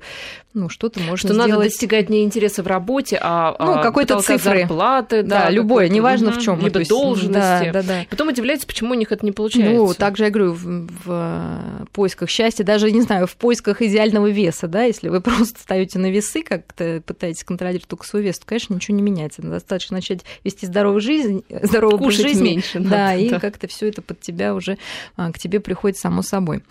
[0.54, 1.50] ну, что-то можно что сделать...
[1.50, 4.60] надо достигать не интереса в работе, а, ну, а какой-то цифры.
[4.60, 5.24] зарплаты.
[5.24, 6.40] Да, да любое, неважно угу.
[6.40, 6.60] в чем.
[6.60, 7.34] Либо есть, должности.
[7.34, 8.06] Да, да, да.
[8.10, 9.74] Потом удивляется, почему у них это не получается.
[9.74, 14.68] Ну, также я говорю, в, в поисках счастья, даже, не знаю, в поисках идеального веса,
[14.68, 18.74] да, если вы просто ставите на весы, как-то пытаетесь контролировать только свой вес, то, конечно,
[18.74, 19.42] ничего не меняется.
[19.42, 22.44] Достаточно начать вести здоровую жизнь, здоровую Кушать жизнь.
[22.44, 22.80] меньше.
[22.80, 24.78] Да, да и как-то все это под тебя уже
[25.16, 26.64] а, к тебе приходит само собой.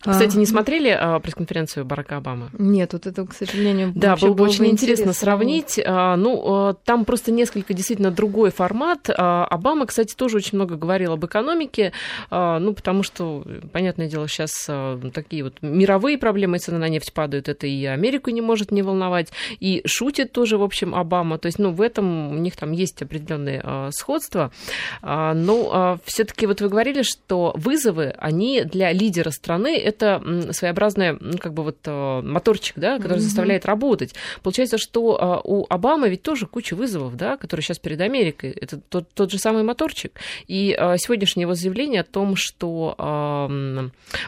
[0.00, 2.48] Кстати, не смотрели а, пресс-конференцию Барака Обамы?
[2.58, 5.78] Нет, вот это, к сожалению, Да, было бы очень интересно сравнить.
[5.84, 9.10] А, ну, а, там просто несколько действительно другой формат.
[9.10, 11.92] Обама, кстати, тоже очень много говорил об экономике,
[12.30, 14.68] ну, потому что, понятное дело, сейчас
[15.12, 19.30] такие вот мировые проблемы, цены на нефть падают, это и Америку не может не волновать,
[19.58, 21.38] и шутит тоже, в общем, Обама.
[21.38, 24.50] То есть, ну, в этом у них там есть определенные сходства.
[25.02, 30.22] Но все таки вот вы говорили, что вызовы, они для лидера страны это
[30.52, 33.20] своеобразный, ну, как бы вот э, моторчик, да, который mm-hmm.
[33.20, 34.14] заставляет работать.
[34.42, 38.50] Получается, что э, у Обамы ведь тоже куча вызовов, да, которые сейчас перед Америкой.
[38.50, 40.12] Это тот, тот же самый моторчик.
[40.46, 42.70] И э, сегодняшнее его заявление о том, что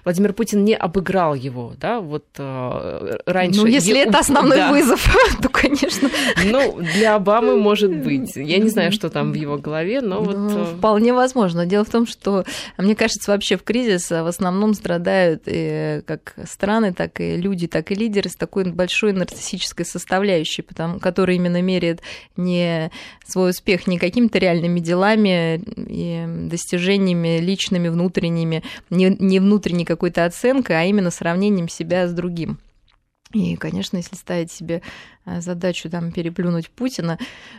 [0.05, 3.61] Владимир Путин не обыграл его, да, вот раньше.
[3.61, 4.05] Ну, если е...
[4.05, 4.70] это основной да.
[4.70, 5.09] вызов,
[5.42, 6.11] то, конечно.
[6.44, 8.37] Ну, для Обамы может быть.
[8.37, 10.68] Я не знаю, что там в его голове, но ну, вот...
[10.79, 11.66] Вполне возможно.
[11.66, 12.44] Дело в том, что,
[12.79, 17.90] мне кажется, вообще в кризис в основном страдают и как страны, так и люди, так
[17.90, 22.00] и лидеры с такой большой нарциссической составляющей, потому, которая именно меряет
[22.36, 22.90] не
[23.26, 30.80] свой успех не какими-то реальными делами и достижениями личными, внутренними, не, не внутренней какой-то оценкой,
[30.80, 32.58] а именно сравнением себя с другим.
[33.32, 34.82] И, конечно, если ставить себе
[35.21, 37.18] Э, задачу там переплюнуть Путина,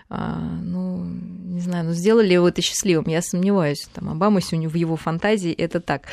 [0.10, 3.88] а, ну, не знаю, ну, сделали его это счастливым, я сомневаюсь.
[3.93, 6.04] Там Обама сегодня в его фантазии это так.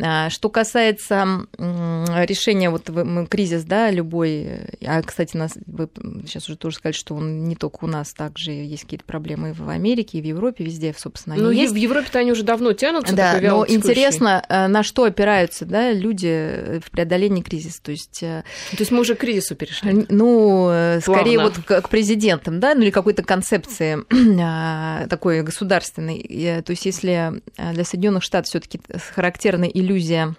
[0.00, 2.90] А, что касается решения, вот
[3.28, 5.88] кризис, да, любой, а, кстати, нас, вы
[6.26, 9.68] сейчас уже тоже сказали, что он не только у нас, также есть какие-то проблемы в
[9.68, 11.72] Америке, и в Европе, везде, собственно, они ну, есть.
[11.72, 13.14] в Европе-то они уже давно тянутся.
[13.14, 18.20] Да, но интересно, э, на что опираются, да, люди в преодолении кризиса, то есть...
[18.20, 18.44] То
[18.78, 20.06] есть мы уже к кризису перешли?
[20.08, 23.98] Ну, скорее вот к, к президентам, да, ну или какой-то концепции
[24.40, 26.62] а, такой государственной.
[26.62, 28.80] То есть если а, для Соединенных Штатов все-таки
[29.14, 30.34] характерна иллюзия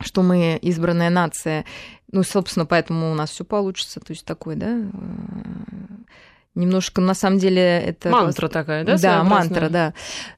[0.00, 1.64] что мы избранная нация,
[2.12, 4.78] ну, собственно, поэтому у нас все получится, то есть такой, да,
[6.54, 8.10] немножко, на самом деле, это...
[8.10, 8.98] Мантра такая, да?
[8.98, 9.94] Да, мантра, да.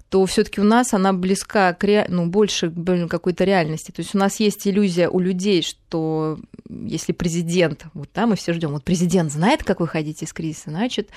[0.08, 2.04] То все таки у нас она близка к ре...
[2.08, 3.90] ну, больше к какой-то реальности.
[3.92, 6.38] То есть у нас есть иллюзия у людей, что
[6.86, 11.10] если президент, вот да, мы все ждем, вот президент знает, как выходить из кризиса, значит,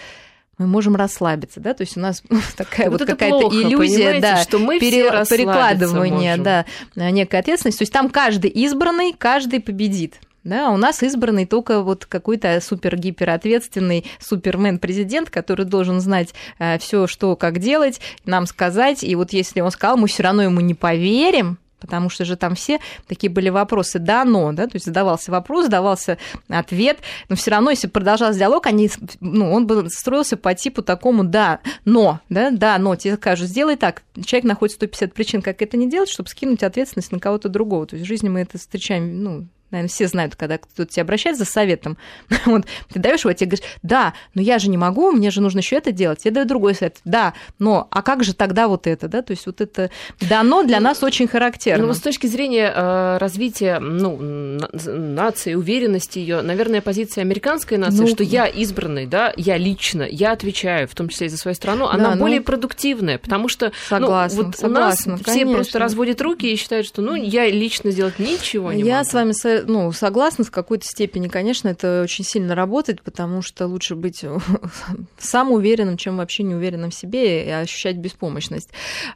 [0.57, 2.23] мы можем расслабиться, да, то есть у нас
[2.55, 5.09] такая вот, вот какая-то иллюзия, да, что мы пере...
[5.29, 7.79] перекладывание, да, некая ответственность.
[7.79, 10.19] То есть там каждый избранный, каждый победит.
[10.43, 17.37] Да, у нас избранный только вот какой-то супер-гиперответственный супермен-президент, который должен знать э, все, что,
[17.37, 19.05] как делать, нам сказать.
[19.05, 22.56] И вот если он сказал, мы все равно ему не поверим, потому что же там
[22.56, 26.17] все такие были вопросы да, но, да, то есть задавался вопрос, задавался
[26.48, 31.26] ответ, но все равно, если продолжался диалог, они, ну, он бы строился по типу такому
[31.26, 35.76] да, но, да, да, но, тебе скажут, сделай так, человек находит 150 причин, как это
[35.76, 39.22] не делать, чтобы скинуть ответственность на кого-то другого, то есть в жизни мы это встречаем,
[39.22, 41.97] ну, наверное, все знают, когда кто-то тебя обращается за советом,
[42.45, 45.59] вот, ты даешь его, тебе говоришь, да, но я же не могу, мне же нужно
[45.59, 49.07] еще это делать, я даю другой совет, да, но, а как же тогда вот это,
[49.07, 49.89] да, то есть вот это
[50.21, 51.88] дано для нас очень характерно.
[51.88, 58.07] Ну, с точки зрения э, развития, ну, нации, уверенности ее, наверное, позиция американской нации, ну,
[58.07, 61.88] что я избранный, да, я лично, я отвечаю, в том числе и за свою страну,
[61.88, 65.45] она да, ну, более продуктивная, потому что согласна, ну, вот согласна, у нас конечно.
[65.45, 69.09] все просто разводят руки и считают, что, ну, я лично сделать ничего не я могу.
[69.09, 69.31] с вами
[69.65, 74.26] ну, согласна с какой-то степени, конечно, это очень сильно работает, потому что лучше быть
[75.17, 78.69] самоуверенным, чем вообще неуверенным в себе и ощущать беспомощность.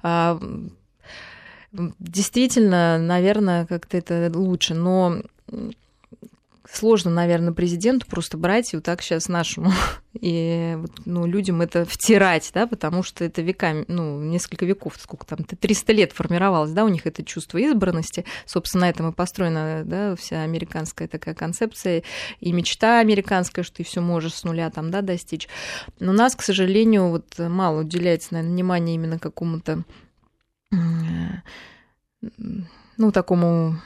[0.04, 0.40] А,
[1.72, 5.22] действительно, наверное, как-то это лучше, но
[6.72, 9.72] сложно, наверное, президенту просто брать и вот так сейчас нашему
[10.14, 15.44] и ну, людям это втирать, да, потому что это веками, ну, несколько веков, сколько там,
[15.44, 20.16] 300 лет формировалось, да, у них это чувство избранности, собственно, на этом и построена, да,
[20.16, 22.04] вся американская такая концепция
[22.40, 25.48] и мечта американская, что ты все можешь с нуля там, да, достичь.
[26.00, 29.84] Но у нас, к сожалению, вот мало уделяется, наверное, внимания именно какому-то
[32.98, 33.80] ну, такому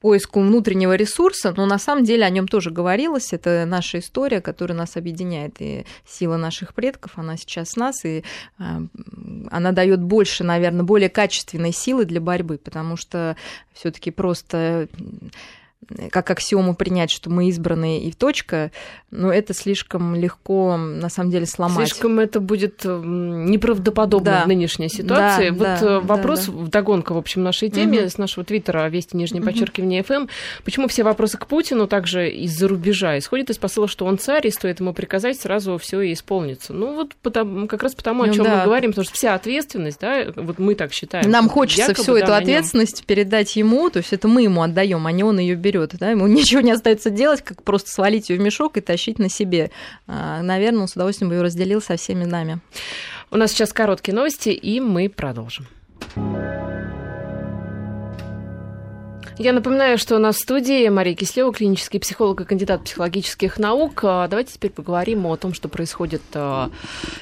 [0.00, 3.32] поиску внутреннего ресурса, но на самом деле о нем тоже говорилось.
[3.32, 5.56] Это наша история, которая нас объединяет.
[5.60, 8.24] И сила наших предков, она сейчас нас, и
[8.58, 8.82] а,
[9.50, 13.36] она дает больше, наверное, более качественной силы для борьбы, потому что
[13.74, 14.88] все-таки просто
[16.10, 18.70] как аксиому принять, что мы избранные и точка,
[19.10, 21.88] но это слишком легко, на самом деле, сломать.
[21.88, 24.44] Слишком это будет неправдоподобно да.
[24.44, 25.50] в нынешней ситуации.
[25.50, 26.58] Да, вот да, вопрос да, да.
[26.58, 28.08] вдогонку, в общем, нашей теме угу.
[28.08, 30.26] с нашего твиттера Вести Нижнее подчеркивание ФМ.
[30.64, 34.50] Почему все вопросы к Путину также из-за рубежа исходят из посыла, что он царь, и
[34.50, 36.72] стоит ему приказать, сразу все и исполнится.
[36.72, 38.58] Ну вот потому, как раз потому, о чем ну, да.
[38.58, 41.28] мы говорим, потому что вся ответственность, да, вот мы так считаем.
[41.28, 45.24] Нам хочется всю эту ответственность передать ему, то есть это мы ему отдаем, а не
[45.24, 48.42] он ее берет берет, да, ему ничего не остается делать, как просто свалить ее в
[48.42, 49.70] мешок и тащить на себе.
[50.06, 52.60] А, наверное, он с удовольствием бы ее разделил со всеми нами.
[53.30, 55.66] У нас сейчас короткие новости, и мы продолжим.
[59.40, 64.00] Я напоминаю, что у нас в студии Мария Кислева, клинический психолог и кандидат психологических наук.
[64.02, 66.68] А, давайте теперь поговорим о том, что происходит а,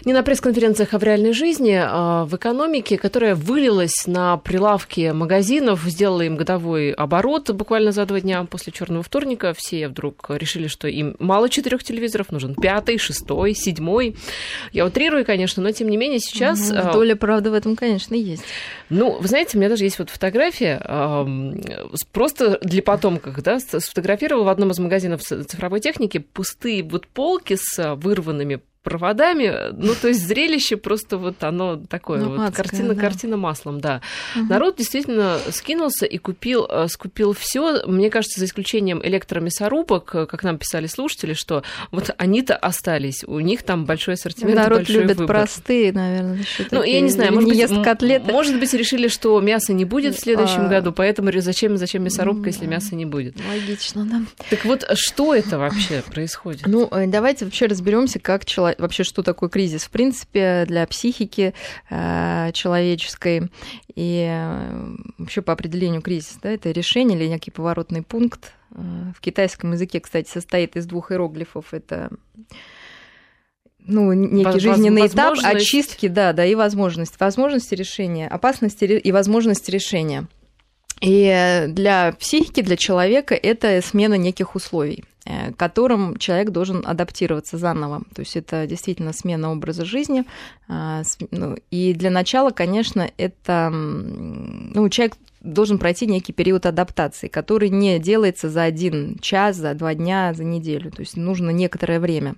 [0.05, 5.85] не на пресс-конференциях, а в реальной жизни, а, в экономике, которая вылилась на прилавки магазинов,
[5.85, 9.55] сделала им годовой оборот буквально за два дня после черного вторника.
[9.57, 14.17] Все вдруг решили, что им мало четырех телевизоров, нужен пятый, шестой, седьмой.
[14.73, 16.69] Я утрирую, конечно, но тем не менее сейчас...
[16.69, 18.43] Ну, доля правды в этом, конечно, есть.
[18.91, 20.83] Ну, вы знаете, у меня даже есть вот фотография
[21.95, 27.57] с просто для потомков, да, сфотографировал в одном из магазинов цифровой техники пустые вот полки
[27.61, 29.73] с вырванными проводами.
[29.73, 33.01] Ну, то есть зрелище просто вот оно такое, ну, вот, адское, картина, да.
[33.01, 34.01] картина маслом, да.
[34.37, 34.47] Угу.
[34.47, 37.85] Народ действительно скинулся и купил, э, скупил все.
[37.87, 43.41] Мне кажется, за исключением электромясорубок, э, как нам писали слушатели, что вот они-то остались, у
[43.41, 45.37] них там большой ассортимент, Народ большой любит выбор.
[45.37, 48.33] простые, наверное, Ну, я не знаю, может быть, котлеты.
[48.33, 50.69] может быть, решили, что мяса не будет в следующем а...
[50.69, 53.37] году, поэтому зачем, зачем мясорубка, если мяса не будет?
[53.49, 54.23] Логично, да.
[54.51, 56.67] Так вот, что это вообще происходит?
[56.67, 61.55] Ну, э, давайте вообще разберемся, как человек вообще, что такое кризис, в принципе, для психики
[61.91, 63.51] э, человеческой.
[63.95, 68.53] И э, вообще по определению кризис, да, это решение или некий поворотный пункт.
[68.73, 71.73] Э, в китайском языке, кстати, состоит из двух иероглифов.
[71.73, 72.11] Это
[73.89, 77.19] ну, некий жизненный этап очистки, да, да, и возможность.
[77.19, 80.29] Возможности решения, опасности и возможности решения.
[81.01, 85.05] И для психики, для человека это смена неких условий.
[85.29, 88.01] Э, которым человек должен адаптироваться заново.
[88.15, 90.25] То есть это действительно смена образа жизни.
[90.69, 97.69] А, ну, и для начала, конечно, это ну, человек должен пройти некий период адаптации, который
[97.69, 100.91] не делается за один час, за два дня, за неделю.
[100.91, 102.35] То есть нужно некоторое время.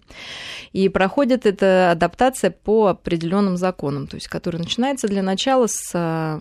[0.72, 6.40] И проходит эта адаптация по определенным законам, то есть который начинается для начала с а,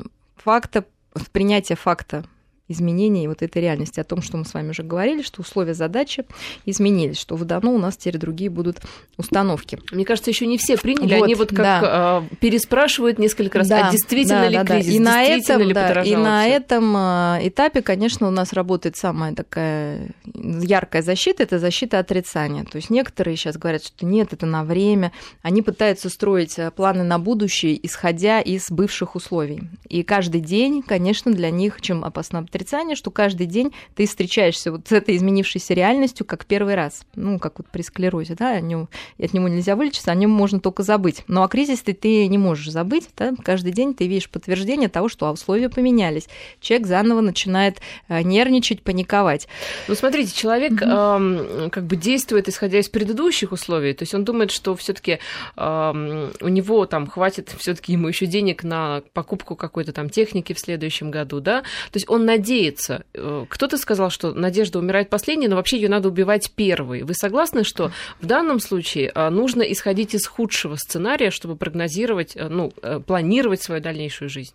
[1.20, 2.24] факта, принятия факта
[2.70, 6.26] изменений вот этой реальности, о том, что мы с вами уже говорили, что условия задачи
[6.66, 8.78] изменились, что в давно у нас теперь другие будут
[9.18, 9.80] установки.
[9.92, 12.24] Мне кажется, еще не все приняли, вот, они вот как да.
[12.40, 16.02] переспрашивают несколько раз, да, а действительно да, ли да, кризис, и на этом, ли да,
[16.04, 22.00] И на этом а, этапе, конечно, у нас работает самая такая яркая защита, это защита
[22.00, 22.64] отрицания.
[22.64, 27.04] То есть некоторые сейчас говорят, что нет, это на время, они пытаются строить а, планы
[27.04, 29.64] на будущее, исходя из бывших условий.
[29.88, 34.88] И каждый день, конечно, для них, чем опасно отрицание, что каждый день ты встречаешься вот
[34.88, 37.04] с этой изменившейся реальностью как первый раз.
[37.16, 40.60] Ну, как вот при склерозе, да, о нем, от него нельзя вылечиться, о нем можно
[40.60, 41.24] только забыть.
[41.28, 43.34] Но о кризисе ты не можешь забыть, да?
[43.44, 46.28] каждый день ты видишь подтверждение того, что условия поменялись.
[46.60, 47.78] Человек заново начинает
[48.10, 49.48] э, нервничать, паниковать.
[49.88, 51.68] Ну, смотрите, человек mm-hmm.
[51.68, 55.20] э, как бы действует, исходя из предыдущих условий, то есть он думает, что все таки
[55.56, 60.54] э, у него там хватит все таки ему еще денег на покупку какой-то там техники
[60.54, 63.04] в следующем году, да, то есть он надеется надеяться.
[63.14, 67.04] Э, кто-то сказал, что надежда умирает последней, но вообще ее надо убивать первой.
[67.04, 72.48] Вы согласны, что в данном случае э, нужно исходить из худшего сценария, чтобы прогнозировать, э,
[72.48, 72.72] ну,
[73.06, 74.54] планировать свою дальнейшую жизнь?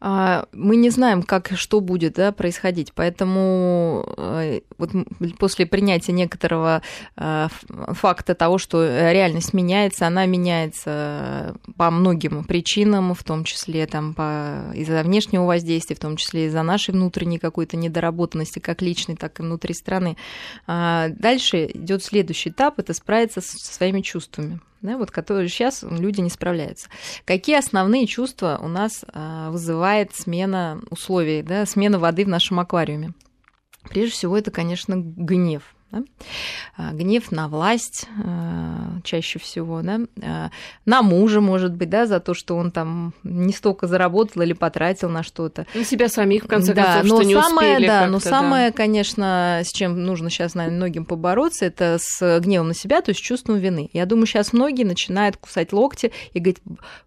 [0.00, 4.90] А, мы не знаем, как что будет да, происходить, поэтому э, вот
[5.38, 6.82] после принятия некоторого
[7.16, 14.14] э, факта того, что реальность меняется, она меняется по многим причинам, в том числе там,
[14.14, 19.40] по, из-за внешнего воздействия, в том числе из-за нашей внутренней какой-то недоработанности, как личной, так
[19.40, 20.16] и внутри страны.
[20.66, 26.20] А дальше идет следующий этап, это справиться со своими чувствами да, вот, которые сейчас люди
[26.20, 26.88] не справляются.
[27.24, 33.12] Какие основные чувства у нас а, вызывает смена условий, да, смена воды в нашем аквариуме?
[33.88, 35.75] Прежде всего, это, конечно, гнев.
[35.92, 36.02] Да?
[36.76, 40.00] А, гнев на власть а, чаще всего, да?
[40.20, 40.50] А,
[40.84, 45.08] на мужа, может быть, да, за то, что он там не столько заработал или потратил
[45.08, 45.66] на что-то.
[45.74, 48.72] На себя самих, в конце да, концов, но что не самое, успели да, но самое,
[48.72, 53.22] конечно, с чем нужно сейчас, наверное, многим побороться, это с гневом на себя, то есть
[53.22, 53.88] чувством вины.
[53.92, 56.60] Я думаю, сейчас многие начинают кусать локти и говорить,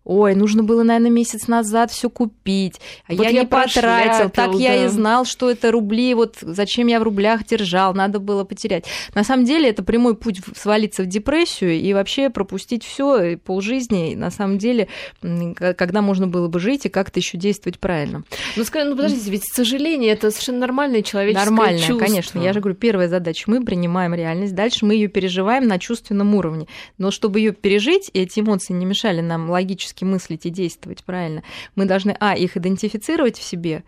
[0.06, 4.52] ой, нужно было, наверное, месяц назад все купить, а Вот я, я не потратил, так
[4.52, 4.89] прошляпил, я и да.
[4.89, 8.68] знал, что это рубли, вот зачем я в рублях держал, надо было потерять.
[9.13, 14.32] На самом деле это прямой путь свалиться в депрессию и вообще пропустить все полжизни, на
[14.32, 14.88] самом деле,
[15.21, 18.23] когда можно было бы жить и как-то еще действовать правильно.
[18.55, 22.05] Ну, скажи, ну подождите, ведь сожаление это совершенно нормальное человеческое Нормально, чувство.
[22.05, 22.39] конечно.
[22.39, 26.67] Я же говорю, первая задача мы принимаем реальность, дальше мы ее переживаем на чувственном уровне.
[26.97, 31.43] Но чтобы ее пережить, и эти эмоции не мешали нам логически мыслить и действовать правильно,
[31.75, 33.84] мы должны, а, их идентифицировать в себе,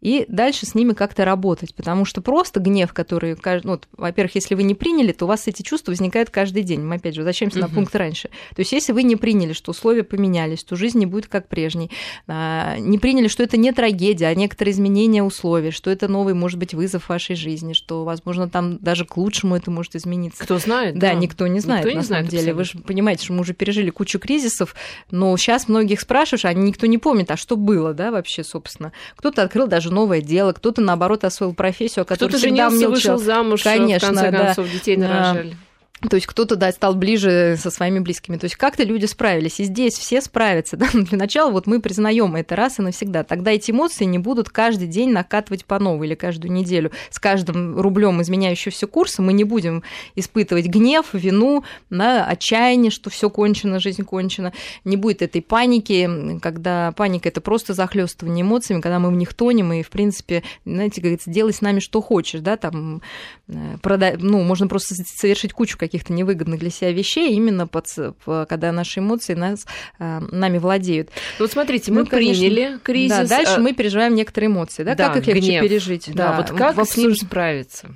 [0.00, 4.62] и дальше с ними как-то работать, потому что просто гнев, который, ну, во-первых, если вы
[4.62, 6.82] не приняли, то у вас эти чувства возникают каждый день.
[6.82, 8.28] Мы опять же возвращаемся на пункт раньше.
[8.54, 11.90] То есть если вы не приняли, что условия поменялись, что жизнь не будет как прежней,
[12.26, 16.58] а, не приняли, что это не трагедия, а некоторые изменения условий, что это новый, может
[16.58, 20.44] быть, вызов вашей жизни, что, возможно, там даже к лучшему это может измениться.
[20.44, 20.98] Кто знает?
[20.98, 22.54] Да, никто не знает, Никто не на знает самом деле.
[22.54, 22.80] Вы абсолютно.
[22.80, 24.74] же понимаете, что мы уже пережили кучу кризисов,
[25.10, 28.92] но сейчас многих спрашиваешь, а никто не помнит, а что было, да, вообще, собственно.
[29.16, 33.18] Кто-то открыл даже новое дело, кто-то, наоборот, освоил профессию, о которой Кто-то всегда женился, вышел
[33.18, 34.44] замуж, Конечно, в конце да.
[34.46, 35.08] концов, детей Да.
[35.08, 35.56] нарожали.
[36.02, 38.36] То есть кто-то, да, стал ближе со своими близкими.
[38.36, 39.60] То есть как-то люди справились.
[39.60, 40.76] И здесь все справятся.
[40.86, 40.88] Да?
[40.92, 43.24] Для начала вот мы признаем это раз и навсегда.
[43.24, 46.90] Тогда эти эмоции не будут каждый день накатывать по новой или каждую неделю.
[47.08, 49.82] С каждым рублем изменяющегося курса мы не будем
[50.14, 54.52] испытывать гнев, вину, да, отчаяние, что все кончено, жизнь кончена.
[54.84, 59.72] Не будет этой паники, когда паника это просто захлестывание эмоциями, когда мы в них тонем
[59.72, 63.00] и, в принципе, знаете, говорится, делай с нами что хочешь, да, там,
[63.48, 67.86] э, прода- ну, можно просто совершить кучу каких-то невыгодных для себя вещей, именно под,
[68.24, 69.66] по- когда наши эмоции нас,
[69.98, 71.08] э, нами владеют.
[71.38, 72.40] Ну, вот смотрите, мы Ну, конечно.
[72.42, 73.16] приняли кризис.
[73.16, 75.62] Да, дальше а, мы переживаем некоторые эмоции, да, да, как их легче гнев.
[75.62, 76.10] пережить.
[76.14, 77.88] Да, вот как в с ним справиться?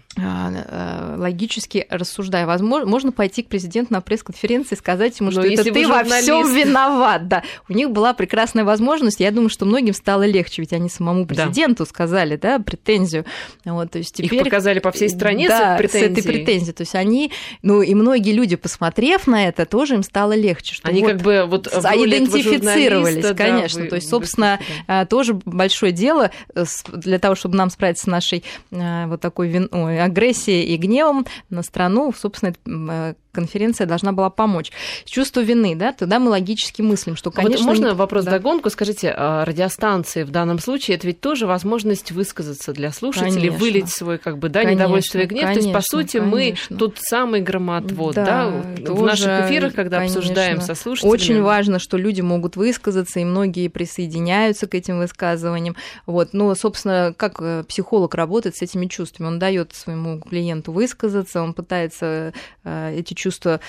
[1.21, 5.49] Э, логически рассуждая, возможно, можно пойти к президенту на пресс-конференции и сказать ему, Но что
[5.49, 7.29] если это вы ты во всем виноват.
[7.29, 7.43] Да.
[7.69, 9.21] У них была прекрасная возможность.
[9.21, 11.35] Я думаю, что многим стало легче, ведь они самому Да.
[11.35, 13.25] президенту сказали, да, претензию.
[13.65, 16.73] Вот, то есть Их теперь показали по всей стране да, с этой с этой претензией.
[16.73, 20.75] То есть они, ну и многие люди, посмотрев на это, тоже им стало легче.
[20.75, 23.83] Что Они вот как бы вот идентифицировались, да, конечно.
[23.83, 24.85] вы- То есть, вы собственно, выступили.
[24.87, 29.49] а, тоже большое дело э, для того, чтобы нам справиться с нашей а, вот такой
[29.49, 31.10] вин- ой, агрессией и гневом
[31.51, 34.71] на страну, собственно, э, конференция должна была помочь.
[35.05, 37.67] Чувство вины, да, тогда мы логически мыслим, что, А вот конечно...
[37.67, 38.33] можно не- вопрос да.
[38.33, 38.71] догонку?
[38.71, 43.59] Скажите, а радиостанции в данном случае это ведь тоже возможность высказаться для слушателей, Конечно.
[43.59, 45.43] вылить свой как бы да Конечно, недовольство и гнев.
[45.43, 46.37] То есть по конечно, сути конечно.
[46.71, 50.21] мы тот самый громотвод, да, Да, в тоже, наших эфирах, когда конечно.
[50.21, 51.13] обсуждаем со слушателями.
[51.13, 55.77] Очень важно, что люди могут высказаться, и многие присоединяются к этим высказываниям.
[56.07, 56.31] Вот.
[56.33, 59.29] Но, собственно, как э, психолог работает с этими чувствами?
[59.29, 62.33] Он дает своему клиенту высказаться, он пытается
[62.65, 63.61] э, эти чувства,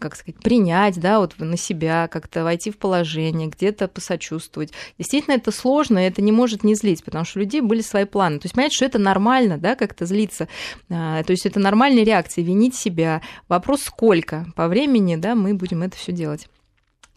[0.00, 4.72] как сказать, принять, да, вот на себя, как-то войти в положение, где-то посочувствовать.
[4.98, 8.04] Действительно, это сложно, и это не может не злить, потому что у людей были свои
[8.04, 8.38] планы.
[8.38, 10.48] То есть, понять, что это нормально, да, как-то злиться.
[10.88, 13.22] А, То есть, это нормальная реакция, винить себя.
[13.48, 16.48] Вопрос, сколько по времени, да, мы будем это все делать.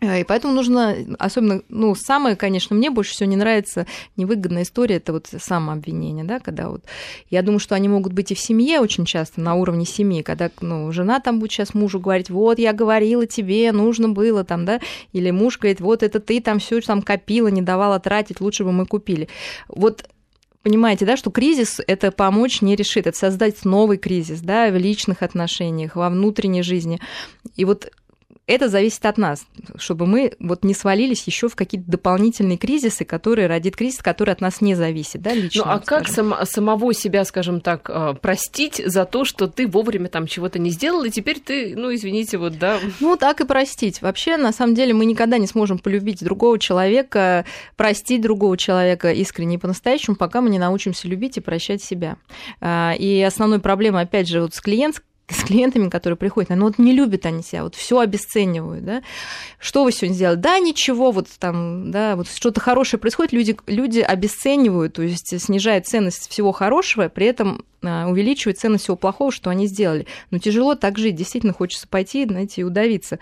[0.04, 3.88] Э, И поэтому нужно, особенно, ну, самое, конечно, мне больше всего не нравится
[4.18, 6.84] невыгодная история, это вот самообвинение, да, когда вот,
[7.30, 10.52] я думаю, что они могут быть и в семье очень часто, на уровне семьи, когда,
[10.62, 14.82] ну, жена там будет сейчас мужу говорить, вот, я говорила тебе, нужно было там, да,
[15.14, 18.72] или муж говорит, вот, это ты там все там копила, не давала тратить, лучше бы
[18.72, 19.30] мы купили.
[19.68, 20.06] Вот
[20.64, 25.22] понимаете, да, что кризис это помочь не решит, это создать новый кризис, да, в личных
[25.22, 27.00] отношениях, во внутренней жизни.
[27.56, 27.92] И вот
[28.46, 29.46] это зависит от нас,
[29.78, 34.42] чтобы мы вот не свалились еще в какие-то дополнительные кризисы, которые родит кризис, который от
[34.42, 35.64] нас не зависит, да, лично.
[35.66, 40.10] Ну, а как сам, самого себя, скажем так, э, простить за то, что ты вовремя
[40.10, 42.80] там чего-то не сделал, и теперь ты, ну, извините, вот, да.
[43.00, 44.02] Ну, так и простить.
[44.02, 47.46] Вообще, на самом деле, мы никогда не сможем полюбить другого человека,
[47.78, 52.18] простить другого человека искренне и по-настоящему, пока мы не научимся любить и прощать себя.
[52.60, 56.78] А, и основной проблемой, опять же, вот с клиентской с клиентами, которые приходят, ну вот
[56.78, 59.04] не любят они себя, вот все обесценивают, да.
[59.58, 60.38] Что вы сегодня сделали?
[60.38, 65.88] Да, ничего, вот там, да, вот что-то хорошее происходит, люди, люди обесценивают, то есть снижают
[65.88, 70.08] ценность всего хорошего, при этом а, увеличивают ценность всего плохого, что они сделали.
[70.32, 73.20] Но тяжело так жить, действительно хочется пойти, знаете, и удавиться.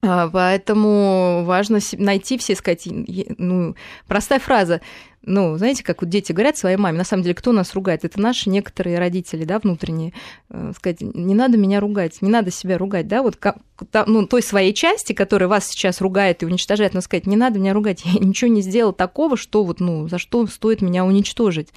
[0.00, 3.74] А, поэтому важно найти все, сказать, ну,
[4.06, 4.80] простая фраза,
[5.22, 8.04] ну, знаете, как вот дети говорят своей маме, на самом деле, кто нас ругает?
[8.04, 10.14] Это наши некоторые родители, да, внутренние.
[10.50, 13.36] Э, сказать, не надо меня ругать, не надо себя ругать, да, вот
[14.06, 17.74] ну, той своей части, которая вас сейчас ругает и уничтожает, но сказать, не надо меня
[17.74, 21.72] ругать, я ничего не сделал такого, что вот, ну, за что стоит меня уничтожить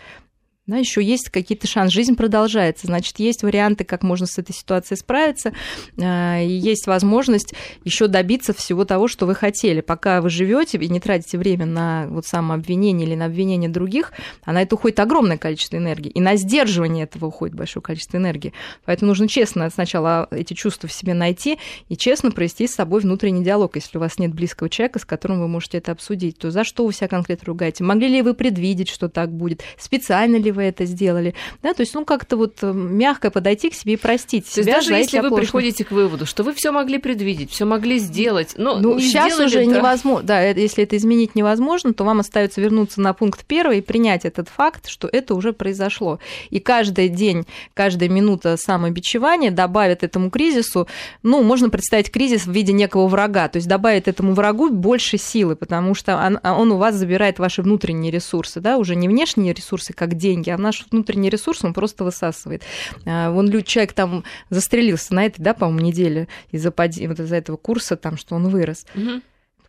[0.67, 4.99] да, еще есть какие-то шансы, жизнь продолжается, значит, есть варианты, как можно с этой ситуацией
[4.99, 5.53] справиться,
[5.97, 9.81] э, есть возможность еще добиться всего того, что вы хотели.
[9.81, 14.53] Пока вы живете и не тратите время на вот самообвинение или на обвинение других, а
[14.53, 18.53] на это уходит огромное количество энергии, и на сдерживание этого уходит большое количество энергии.
[18.85, 21.57] Поэтому нужно честно сначала эти чувства в себе найти
[21.89, 23.75] и честно провести с собой внутренний диалог.
[23.75, 26.85] Если у вас нет близкого человека, с которым вы можете это обсудить, то за что
[26.85, 27.83] вы себя конкретно ругаете?
[27.83, 29.63] Могли ли вы предвидеть, что так будет?
[29.77, 31.33] Специально ли вы это сделали.
[31.61, 34.75] Да, то есть, ну, как-то вот э, мягко подойти к себе и простить то себя.
[34.75, 38.77] даже если вы приходите к выводу, что вы все могли предвидеть, все могли сделать, но
[38.77, 39.77] ну, сейчас уже да.
[39.77, 40.27] невозможно.
[40.27, 44.49] Да, если это изменить невозможно, то вам остается вернуться на пункт первый и принять этот
[44.49, 46.19] факт, что это уже произошло.
[46.49, 50.87] И каждый день, каждая минута самобичевания добавит этому кризису,
[51.23, 55.55] ну, можно представить кризис в виде некого врага, то есть добавит этому врагу больше силы,
[55.55, 59.93] потому что он, он у вас забирает ваши внутренние ресурсы, да, уже не внешние ресурсы,
[59.93, 62.63] как деньги, а наш внутренний ресурс он просто высасывает.
[63.05, 66.71] А, вон человек там застрелился на этой, да, по-моему, неделе из-за
[67.07, 68.85] вот из этого курса, там, что он вырос.
[68.95, 69.21] Угу.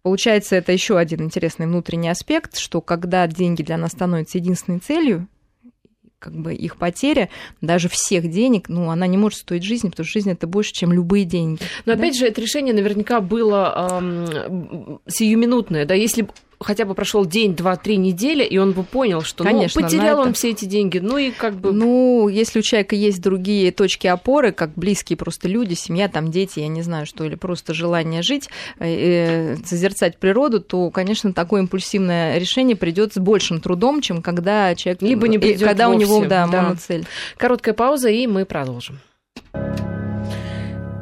[0.02, 5.28] Получается, это еще один интересный внутренний аспект, что когда деньги для нас становятся единственной целью,
[6.22, 7.28] как бы их потеря,
[7.60, 10.92] даже всех денег, ну, она не может стоить жизни, потому что жизнь это больше, чем
[10.92, 11.60] любые деньги.
[11.84, 11.98] Но да?
[11.98, 16.28] опять же, это решение наверняка было эм, сиюминутное, да, если
[16.62, 19.86] хотя бы прошел день, два, три недели, и он бы понял, что ну, Конечно, ну,
[19.86, 20.34] потерял он это...
[20.34, 21.72] все эти деньги, ну и как бы...
[21.72, 26.60] Ну, если у человека есть другие точки опоры, как близкие просто люди, семья, там дети,
[26.60, 28.48] я не знаю что, или просто желание жить,
[28.78, 35.02] э, созерцать природу, то, конечно, такое импульсивное решение придет с большим трудом, чем когда человек...
[35.02, 36.04] Либо не придет Когда вовсе.
[36.04, 37.06] у него, да, да, моноцель.
[37.36, 39.00] Короткая пауза, и мы продолжим.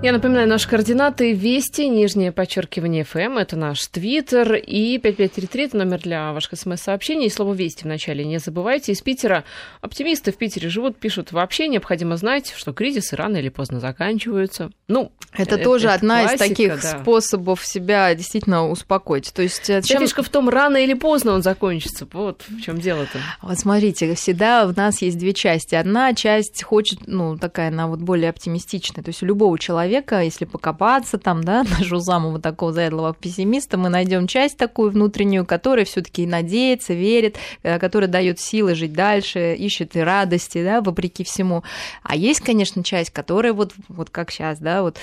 [0.02, 6.00] Я напоминаю, наши координаты Вести, нижнее подчеркивание ФМ, это наш Твиттер, и 5533 это номер
[6.00, 8.92] для ваших смс-сообщений, и слово Вести вначале не забывайте.
[8.92, 9.44] Из Питера
[9.82, 14.70] оптимисты в Питере живут, пишут, вообще необходимо знать, что кризисы рано или поздно заканчиваются.
[14.88, 16.98] Ну, это, это тоже это одна классика, из таких да.
[17.02, 19.30] способов себя действительно успокоить.
[19.34, 20.02] То есть, э, Вся чем...
[20.02, 22.08] фишка в том, рано или поздно он закончится.
[22.10, 23.18] Вот в чем дело-то.
[23.42, 25.74] Вот смотрите, всегда в нас есть две части.
[25.74, 29.04] Одна часть хочет, ну, такая, она вот более оптимистичная.
[29.04, 33.76] То есть у любого человека человека, если покопаться там, да, нашего самого такого заядлого пессимиста,
[33.76, 38.92] мы найдем часть такую внутреннюю, которая все таки надеется, верит, э, которая дает силы жить
[38.92, 41.64] дальше, ищет и радости, да, вопреки всему.
[42.02, 44.98] А есть, конечно, часть, которая вот, вот как сейчас, да, вот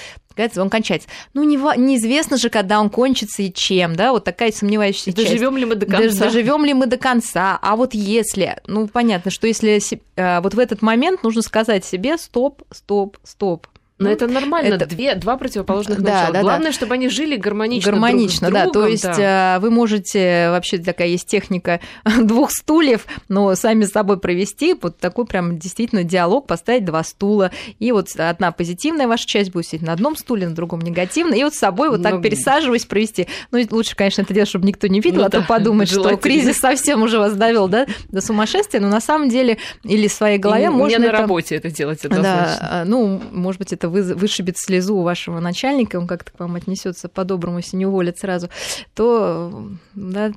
[0.58, 1.10] он кончается.
[1.34, 5.32] Ну, не, неизвестно же, когда он кончится и чем, да, вот такая сомневающаяся часть.
[5.32, 6.26] Доживем ли мы до конца?
[6.26, 7.58] Доживем ли мы до конца?
[7.60, 9.80] А вот если, ну, понятно, что если
[10.16, 13.66] э, вот в этот момент нужно сказать себе стоп, стоп, стоп,
[14.00, 14.86] но ну, это нормально, это...
[14.86, 16.34] Две, два противоположных да, начала.
[16.34, 16.74] Да, Главное, да.
[16.74, 17.92] чтобы они жили гармонично.
[17.92, 18.80] Гармонично, друг с другом, да.
[18.80, 19.56] То есть да.
[19.56, 21.80] Э, вы можете, вообще такая есть техника
[22.22, 27.50] двух стульев, но сами с собой провести вот такой прям действительно диалог, поставить два стула.
[27.80, 31.44] И вот одна позитивная ваша часть будет сидеть на одном стуле, на другом негативная, и
[31.44, 33.28] вот с собой вот так ну, пересаживаясь провести.
[33.52, 36.16] Ну, лучше, конечно, это делать, чтобы никто не видел, ну, а да, то подумать, что
[36.18, 40.38] кризис совсем уже вас довел да, до сумасшествия, но на самом деле или в своей
[40.38, 41.00] голове и можно...
[41.00, 45.04] Не на работе это делать, это Да, ну, может быть, это это вышибет слезу у
[45.04, 48.50] вашего начальника, он как-то к вам отнесется по-доброму, если не уволят сразу,
[48.96, 50.32] то да,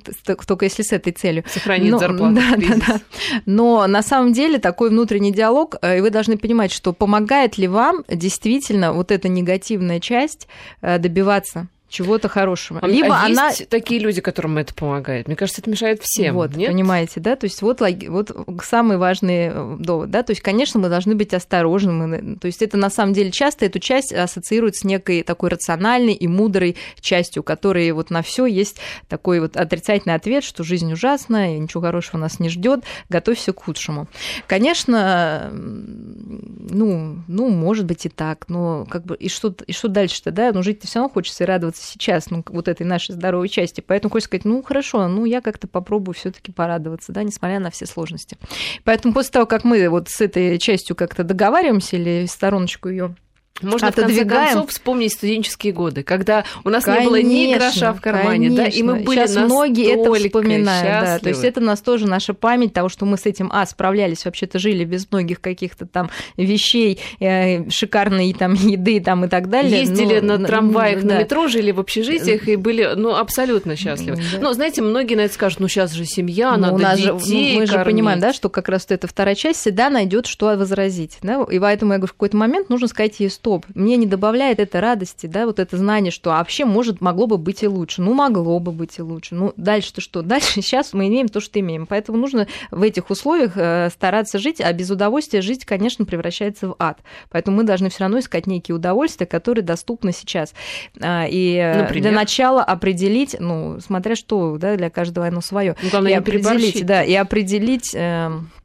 [0.45, 1.43] только если с этой целью.
[1.47, 2.35] Сохранит Но, зарплату.
[2.35, 3.01] Да, да, да.
[3.45, 7.67] Но на самом деле такой внутренний диалог, э, и вы должны понимать, что помогает ли
[7.67, 10.47] вам действительно вот эта негативная часть
[10.81, 12.79] э, добиваться чего-то хорошего.
[12.81, 13.49] А, Либо а она...
[13.49, 15.27] есть такие люди, которым это помогает?
[15.27, 16.69] Мне кажется, это мешает всем, Вот, нет?
[16.71, 17.35] понимаете, да?
[17.35, 18.31] То есть вот, вот
[18.63, 20.23] самый важный э, довод, да?
[20.23, 22.37] То есть, конечно, мы должны быть осторожны.
[22.37, 26.27] То есть это на самом деле часто эту часть ассоциируют с некой такой рациональной и
[26.27, 28.77] мудрой частью, у которой вот на все есть
[29.09, 33.63] такой вот отрицательный ответ, что жизнь ужасна, и ничего хорошего нас не ждет, готовься к
[33.63, 34.07] худшему.
[34.47, 40.31] Конечно, ну, ну, может быть и так, но как бы и что, и что дальше-то,
[40.31, 40.51] да?
[40.53, 43.81] Ну, жить-то все равно хочется и радоваться сейчас, ну, вот этой нашей здоровой части.
[43.81, 47.71] Поэтому хочется сказать, ну, хорошо, ну, я как-то попробую все таки порадоваться, да, несмотря на
[47.71, 48.37] все сложности.
[48.83, 53.15] Поэтому после того, как мы вот с этой частью как-то договариваемся или стороночку ее
[53.61, 54.27] можно Отодвигаем.
[54.27, 58.01] в конце концов вспомнить студенческие годы, когда у нас конечно, не было ни гроша в
[58.01, 58.55] кармане, конечно.
[58.57, 61.05] да, и мы были Сейчас многие это вспоминают, счастливы.
[61.05, 64.25] да, то есть это нас тоже наша память того, что мы с этим, а, справлялись,
[64.25, 69.81] вообще-то жили без многих каких-то там вещей, э, шикарной там еды там и так далее.
[69.81, 71.15] Ездили но, на трамваях, да.
[71.15, 74.17] на метро, жили в общежитиях и были, ну, абсолютно счастливы.
[74.17, 74.39] Да.
[74.39, 77.07] Но, знаете, многие на это скажут, ну, сейчас же семья, ну, надо у нас детей
[77.07, 77.69] же, Мы кормить.
[77.69, 81.59] же понимаем, да, что как раз эта вторая часть всегда найдет, что возразить, да, и
[81.59, 85.25] поэтому я говорю, в какой-то момент нужно сказать ей стоп, мне не добавляет это радости,
[85.25, 88.03] да, вот это знание, что вообще может, могло бы быть и лучше.
[88.03, 89.33] Ну, могло бы быть и лучше.
[89.33, 90.21] Ну, дальше-то что?
[90.31, 91.87] Дальше сейчас мы имеем то, что имеем.
[91.87, 96.75] Поэтому нужно в этих условиях э, стараться жить, а без удовольствия жить, конечно, превращается в
[96.77, 96.99] ад.
[97.31, 100.53] Поэтому мы должны все равно искать некие удовольствия, которые доступны сейчас.
[101.01, 102.03] А, и э, Например?
[102.03, 105.75] для начала определить, ну, смотря что, да, для каждого оно свое.
[105.81, 108.60] Ну, главное, и определить, да, и определить эм, а,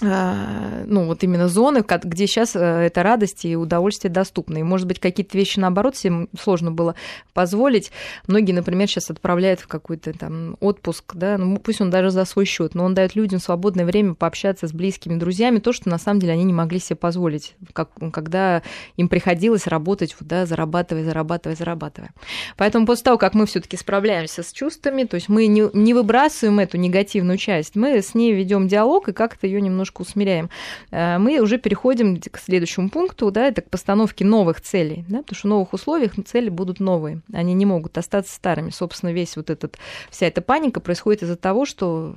[0.00, 4.58] ну, вот именно зоны, где сейчас э, эта радость и удовольствие доступны.
[4.60, 6.94] И, может быть, какие-то вещи, наоборот, всем сложно было
[7.34, 7.90] позволить.
[8.28, 12.44] Многие, например, сейчас отправляют в какой-то там отпуск, да, ну, пусть он даже за свой
[12.44, 16.20] счет, но он дает людям свободное время пообщаться с близкими друзьями, то, что на самом
[16.20, 18.62] деле они не могли себе позволить, как, когда
[18.96, 22.10] им приходилось работать, да, зарабатывая, зарабатывая, зарабатывая.
[22.56, 25.92] Поэтому после того, как мы все таки справляемся с чувствами, то есть мы не, не
[25.92, 30.50] выбрасываем эту негативную часть, мы с ней ведем диалог и как-то ее немножко немножко усмиряем,
[30.90, 35.36] э, мы уже переходим к следующему пункту, да, это к постановке новых целей, да, потому
[35.36, 38.70] что в новых условиях цели будут новые, они не могут остаться старыми.
[38.70, 39.78] Собственно, весь вот этот,
[40.10, 42.14] вся эта паника происходит из-за того, что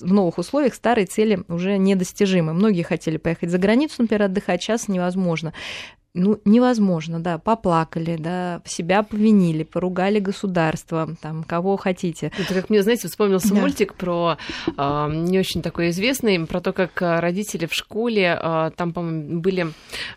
[0.00, 2.52] в новых условиях старые цели уже недостижимы.
[2.52, 5.52] Многие хотели поехать за границу, например, отдыхать, сейчас невозможно
[6.14, 12.30] ну, невозможно, да, поплакали, да, себя повинили, поругали государство, там, кого хотите.
[12.38, 13.60] Это как мне, знаете, вспомнился да.
[13.60, 18.70] мультик про э, не очень такой известный, про то, как а, родители в школе, э,
[18.76, 19.66] там, по-моему, были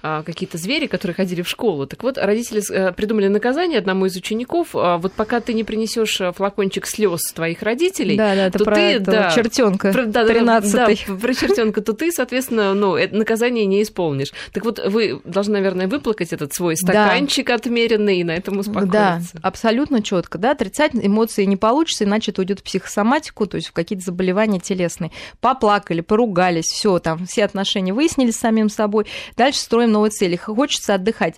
[0.03, 1.87] э, какие-то звери, которые ходили в школу.
[1.87, 6.21] Так вот, родители э, придумали наказание одному из учеников, э, вот пока ты не принесешь
[6.35, 10.73] флакончик слез твоих родителей, да, да, это то про ты, да, чертенка, про, да, 13
[10.73, 14.31] да, про чертенка, то ты, соответственно, ну, наказание не исполнишь.
[14.53, 17.55] Так вот, вы должны, наверное, выплакать этот свой стаканчик да.
[17.55, 18.91] отмеренный и на этом успокоиться.
[18.91, 20.37] Да, абсолютно четко.
[20.37, 24.59] Да, отрицать эмоции не получится, иначе это уйдет в психосоматику, то есть в какие-то заболевания
[24.59, 25.11] телесные.
[25.39, 29.05] Поплакали, поругались, все там, все отношения выяснили с самим собой.
[29.35, 30.35] Дальше строим новые цели.
[30.35, 31.35] Хочется отдыхать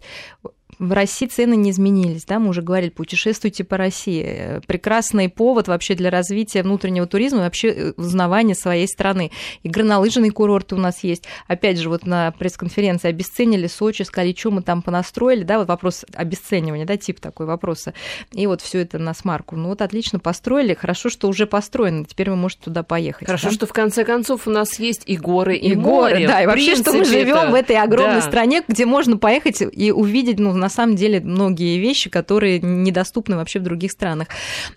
[0.80, 4.62] в России цены не изменились, да, мы уже говорили, путешествуйте по России.
[4.66, 9.32] Прекрасный повод вообще для развития внутреннего туризма, вообще э, узнавания своей страны.
[9.64, 11.26] И горнолыжные курорты у нас есть.
[11.48, 16.06] Опять же, вот на пресс-конференции обесценили Сочи, сказали, что мы там понастроили, да, вот вопрос
[16.14, 17.94] обесценивания, да, тип такой вопроса.
[18.32, 19.58] И вот все это на смарку.
[19.58, 23.28] Ну вот отлично построили, хорошо, что уже построено, теперь вы можете туда поехать.
[23.28, 23.54] Хорошо, да?
[23.54, 26.14] что в конце концов у нас есть и горы, и, и море.
[26.14, 27.52] Горы, да, и вообще, что мы живем это...
[27.52, 28.28] в этой огромной да.
[28.28, 33.36] стране, где можно поехать и увидеть, ну, на на самом деле многие вещи, которые недоступны
[33.36, 34.28] вообще в других странах.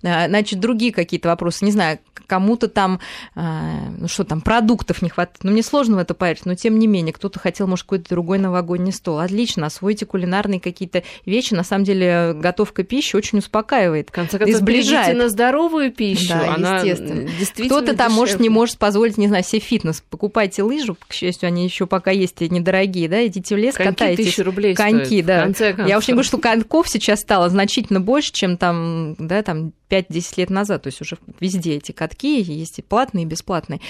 [0.03, 2.99] А, значит, другие какие-то вопросы, не знаю, кому-то там,
[3.35, 5.41] а, ну что там, продуктов не хватает.
[5.43, 8.39] Ну, мне сложно в это поверить, но тем не менее, кто-то хотел, может, какой-то другой
[8.39, 9.19] новогодний стол.
[9.19, 11.53] Отлично, освойте кулинарные какие-то вещи.
[11.53, 14.09] На самом деле, готовка пищи очень успокаивает.
[14.09, 15.15] В конце концов, сближает.
[15.15, 16.31] на здоровую пищу.
[16.31, 17.29] Да, Она естественно.
[17.67, 20.03] Кто-то там, может, не может позволить, не знаю, себе фитнес.
[20.09, 24.39] Покупайте лыжу, к счастью, они еще пока есть недорогие, да, идите в лес, Коньки катайтесь.
[24.39, 25.41] рублей Коньки, стоят, да.
[25.41, 25.82] В конце концов.
[25.87, 30.35] Я уж не говорю, что коньков сейчас стало значительно больше, чем там, да, там 5-10
[30.39, 30.83] лет назад.
[30.83, 33.81] То есть уже везде эти катки есть и платные, и бесплатные.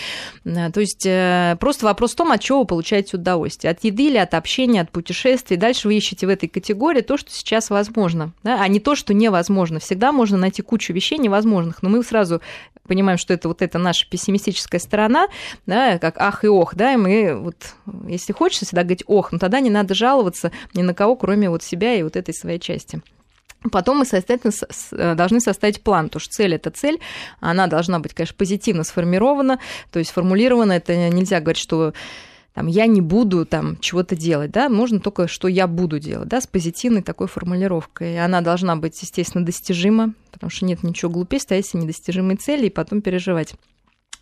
[0.45, 3.71] Э, то есть э, просто вопрос в том, от чего вы получаете удовольствие.
[3.71, 5.57] От еды или от общения, от путешествий.
[5.57, 9.15] Дальше вы ищете в этой категории то, что сейчас возможно, да, а не то, что
[9.15, 9.79] невозможно.
[9.79, 12.41] Всегда можно найти кучу вещей невозможных, но мы сразу
[12.87, 15.29] понимаем, что это вот эта наша пессимистическая сторона,
[15.67, 17.57] да, как ах и ох, да, и мы вот,
[18.09, 21.63] если хочется всегда говорить ох, но тогда не надо жаловаться ни на кого, кроме вот
[21.63, 23.03] себя и вот этой своей части.
[23.71, 24.53] Потом мы, соответственно,
[24.93, 26.99] э, должны составить план, потому что цель– это цель,
[27.41, 29.61] она должна быть, конечно, позитивно сформирована,
[29.93, 31.93] то есть формулирована, это нельзя говорить, что
[32.55, 36.41] там, я не буду там чего-то делать, да, можно только, что я буду делать, да,
[36.41, 38.23] с позитивной такой формулировкой.
[38.23, 43.01] Она должна быть, естественно, достижима, потому что нет ничего глупее стоять недостижимой цели и потом
[43.01, 43.55] переживать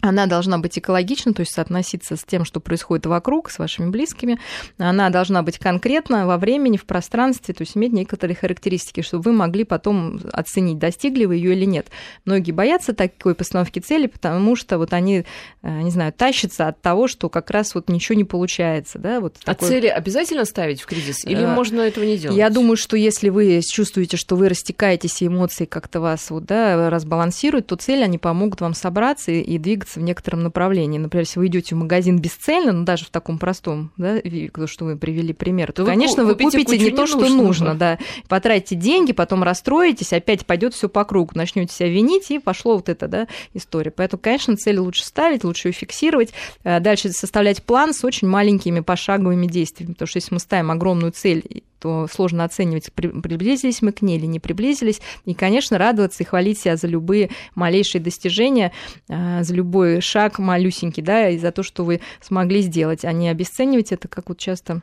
[0.00, 4.38] она должна быть экологична, то есть соотноситься с тем, что происходит вокруг, с вашими близкими.
[4.78, 9.32] Она должна быть конкретна во времени, в пространстве, то есть иметь некоторые характеристики, чтобы вы
[9.32, 11.88] могли потом оценить, достигли вы ее или нет.
[12.24, 15.24] Многие боятся такой постановки цели, потому что вот они,
[15.62, 18.98] э, не знаю, тащатся от того, что как раз вот ничего не получается.
[18.98, 19.20] Да?
[19.20, 19.68] Вот а такой...
[19.68, 22.36] цели обязательно ставить в кризис или а, можно этого не делать?
[22.36, 26.88] Я думаю, что если вы чувствуете, что вы растекаетесь, и эмоции как-то вас вот, да,
[26.90, 30.98] разбалансируют, то цели, они помогут вам собраться и двигаться двигаться в некотором направлении.
[30.98, 34.20] Например, если вы идете в магазин бесцельно, ну даже в таком простом, да,
[34.54, 37.42] то, что вы привели пример, то, то конечно, вы купите, купите не то, что нужно,
[37.42, 37.98] нужно да.
[38.28, 42.88] Потратите деньги, потом расстроитесь, опять пойдет все по кругу, начнете себя винить, и пошло вот
[42.88, 43.90] это, да, история.
[43.90, 46.32] Поэтому, конечно, цели лучше ставить, лучше ее фиксировать,
[46.64, 51.12] э, дальше составлять план с очень маленькими пошаговыми действиями, потому что если мы ставим огромную
[51.12, 55.00] цель то сложно оценивать, приблизились мы к ней или не приблизились.
[55.24, 58.72] И, конечно, радоваться и хвалить себя за любые малейшие достижения,
[59.08, 63.28] а, за любой шаг малюсенький, да, и за то, что вы смогли сделать, а не
[63.28, 64.82] обесценивать это, как вот часто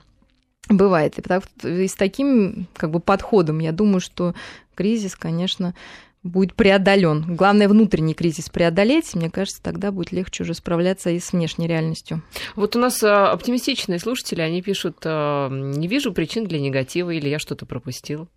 [0.70, 1.16] бывает.
[1.18, 4.34] И, и с таким как бы подходом, я думаю, что
[4.76, 5.76] кризис, конечно,
[6.28, 7.36] будет преодолен.
[7.36, 12.21] Главное, внутренний кризис преодолеть, мне кажется, тогда будет легче уже справляться и с внешней реальностью.
[12.55, 17.30] Вот у нас а, оптимистичные слушатели, они пишут, а, не вижу причин для негатива или
[17.30, 18.28] я что-то пропустил.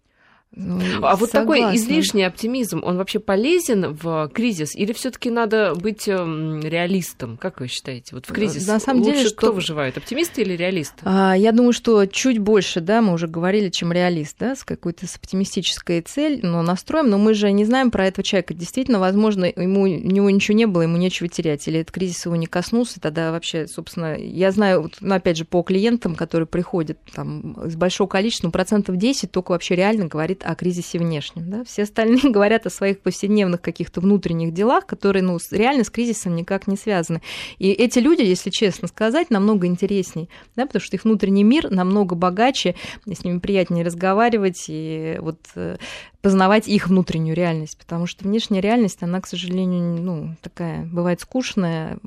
[0.53, 6.09] Ну, а вот такой излишний оптимизм, он вообще полезен в кризис или все-таки надо быть
[6.09, 7.37] эм, реалистом?
[7.37, 8.17] Как вы считаете?
[8.17, 9.37] Вот в кризис На самом лучше деле, что...
[9.37, 10.97] кто выживает, оптимисты или реалисты?
[11.05, 15.07] А, я думаю, что чуть больше, да, мы уже говорили, чем реалист, да, с какой-то
[15.07, 18.53] с оптимистической целью, но настроем, но мы же не знаем про этого человека.
[18.53, 22.35] Действительно, возможно, ему, у него ничего не было, ему нечего терять, или этот кризис его
[22.35, 26.99] не коснулся, тогда вообще, собственно, я знаю, вот, ну, опять же, по клиентам, которые приходят
[27.15, 31.51] там с большого количества, ну, процентов 10 только вообще реально говорит говорит о кризисе внешнем.
[31.51, 31.65] Да?
[31.65, 36.67] Все остальные говорят о своих повседневных каких-то внутренних делах, которые ну, реально с кризисом никак
[36.67, 37.21] не связаны.
[37.59, 42.15] И эти люди, если честно сказать, намного интересней, да, потому что их внутренний мир намного
[42.15, 42.75] богаче,
[43.07, 45.77] с ними приятнее разговаривать и вот э,
[46.23, 51.99] познавать их внутреннюю реальность, потому что внешняя реальность, она, к сожалению, ну, такая, бывает скучная,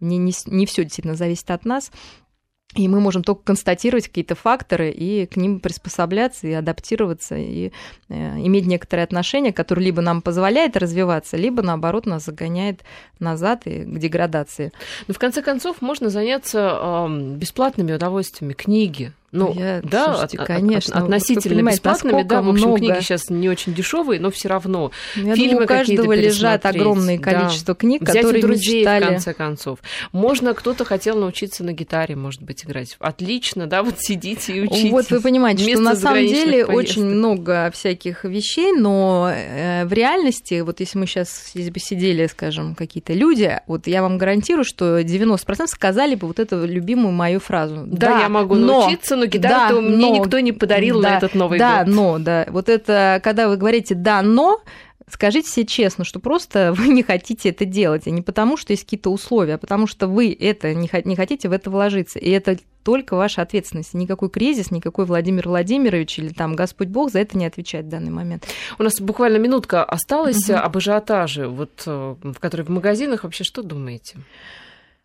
[0.00, 1.90] не, не, не все действительно зависит от нас,
[2.74, 7.72] и мы можем только констатировать какие-то факторы и к ним приспосабляться и адаптироваться, и
[8.08, 12.82] э, иметь некоторые отношения, которые либо нам позволяет развиваться, либо, наоборот, нас загоняет
[13.18, 14.72] назад и к деградации.
[15.08, 20.96] Но в конце концов можно заняться бесплатными удовольствиями, книги, ну, я, да, слушайте, от, конечно,
[20.96, 22.78] от, относительно бесплатными, да, в общем, много...
[22.78, 24.90] книги сейчас не очень дешевые, но все равно.
[25.14, 27.78] Я Фильмы думаю, у каждого лежат огромное количество да.
[27.78, 29.04] книг, Взять которые у друзей, мечтали...
[29.04, 29.78] в конце концов.
[30.12, 32.96] Можно, кто-то хотел научиться на гитаре, может быть, играть.
[32.98, 34.90] Отлично, да, вот сидите и учитесь.
[34.90, 36.76] Вот вы понимаете, что на самом деле поездок.
[36.76, 42.26] очень много всяких вещей, но э, в реальности, вот если мы сейчас здесь бы сидели,
[42.26, 47.38] скажем, какие-то люди, вот я вам гарантирую, что 90% сказали бы вот эту любимую мою
[47.38, 47.84] фразу.
[47.86, 48.80] Да, да я могу но...
[48.80, 51.86] научиться, но гитару да, мне но, никто не подарил да, на этот Новый да, год.
[51.86, 52.46] Да, но, да.
[52.50, 54.60] Вот это, когда вы говорите «да, но»,
[55.08, 58.84] скажите себе честно, что просто вы не хотите это делать, а не потому, что есть
[58.84, 62.18] какие-то условия, а потому что вы это не, не хотите в это вложиться.
[62.18, 63.92] И это только ваша ответственность.
[63.94, 68.10] Никакой кризис, никакой Владимир Владимирович или там Господь Бог за это не отвечает в данный
[68.10, 68.46] момент.
[68.78, 70.58] У нас буквально минутка осталась угу.
[70.58, 74.16] об ажиотаже, вот, э, в который в магазинах вообще что думаете?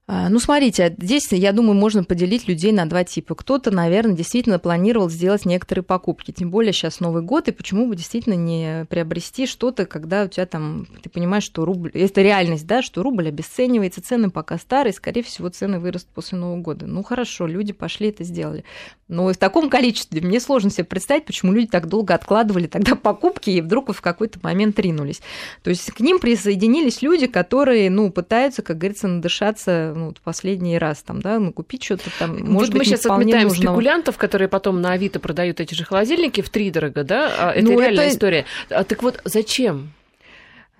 [0.08, 3.34] А, ну, смотрите, здесь, я думаю, можно поделить людей на два типа.
[3.34, 7.96] Кто-то, наверное, действительно планировал сделать некоторые покупки, тем более сейчас Новый год, и почему бы
[7.96, 12.84] действительно не приобрести что-то, когда у тебя там, ты понимаешь, что рубль, это реальность, да,
[12.84, 16.86] что рубль обесценивается, цены пока старые, скорее всего, цены вырастут после Нового года.
[16.86, 18.64] Ну, хорошо, люди пошли это сделали.
[19.08, 23.50] Но в таком количестве мне сложно себе представить, почему люди так долго откладывали тогда покупки
[23.50, 25.22] и вдруг в какой-то момент ринулись.
[25.64, 31.02] То есть к ним присоединились люди, которые, ну, пытаются, как говорится, надышаться ну, последний раз,
[31.02, 33.74] там, да, ну, купить что-то там, может вот быть, мы сейчас отметаем нужного.
[33.74, 37.32] спекулянтов, которые потом на Авито продают эти же холодильники в три дорого, да?
[37.38, 38.14] А это ну, реальная это...
[38.14, 38.46] история.
[38.70, 39.92] А, так вот, зачем?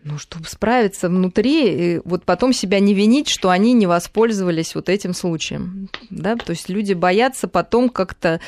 [0.06, 4.88] Ну, чтобы справиться внутри, и вот потом себя не винить, что они не воспользовались вот
[4.88, 5.90] этим случаем.
[6.12, 6.36] Да?
[6.36, 8.40] То есть люди боятся потом как-то,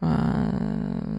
[0.00, 0.50] а,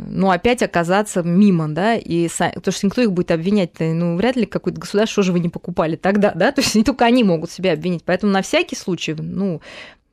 [0.10, 4.46] ну, опять оказаться мимо, да, и потому что никто их будет обвинять, ну, вряд ли
[4.46, 7.50] какое-то государство, что же вы не покупали тогда, да, то есть не только они могут
[7.50, 9.62] себя обвинить, поэтому на всякий случай, ну,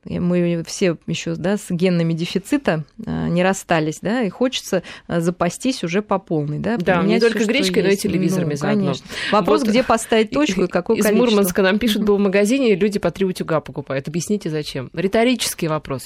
[0.05, 5.83] мы все еще да, с генами дефицита э, не расстались, да, и хочется э, запастись
[5.83, 8.83] уже по полной, да, да не только всё, гречкой, но и телевизорами ну, заодно.
[8.83, 9.05] Конечно.
[9.31, 11.25] Вопрос, вот где поставить точку и какое из количество.
[11.25, 14.07] Из Мурманска нам пишут, был в магазине, и люди по три утюга покупают.
[14.07, 14.89] Объясните, зачем.
[14.93, 16.05] Риторический вопрос.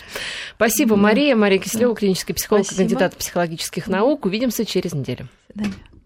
[0.56, 1.36] Спасибо, Мария.
[1.36, 2.84] Мария Кислева, клинический психолог, Спасибо.
[2.84, 4.26] кандидат психологических наук.
[4.26, 5.28] Увидимся через неделю.
[5.54, 5.89] До свидания.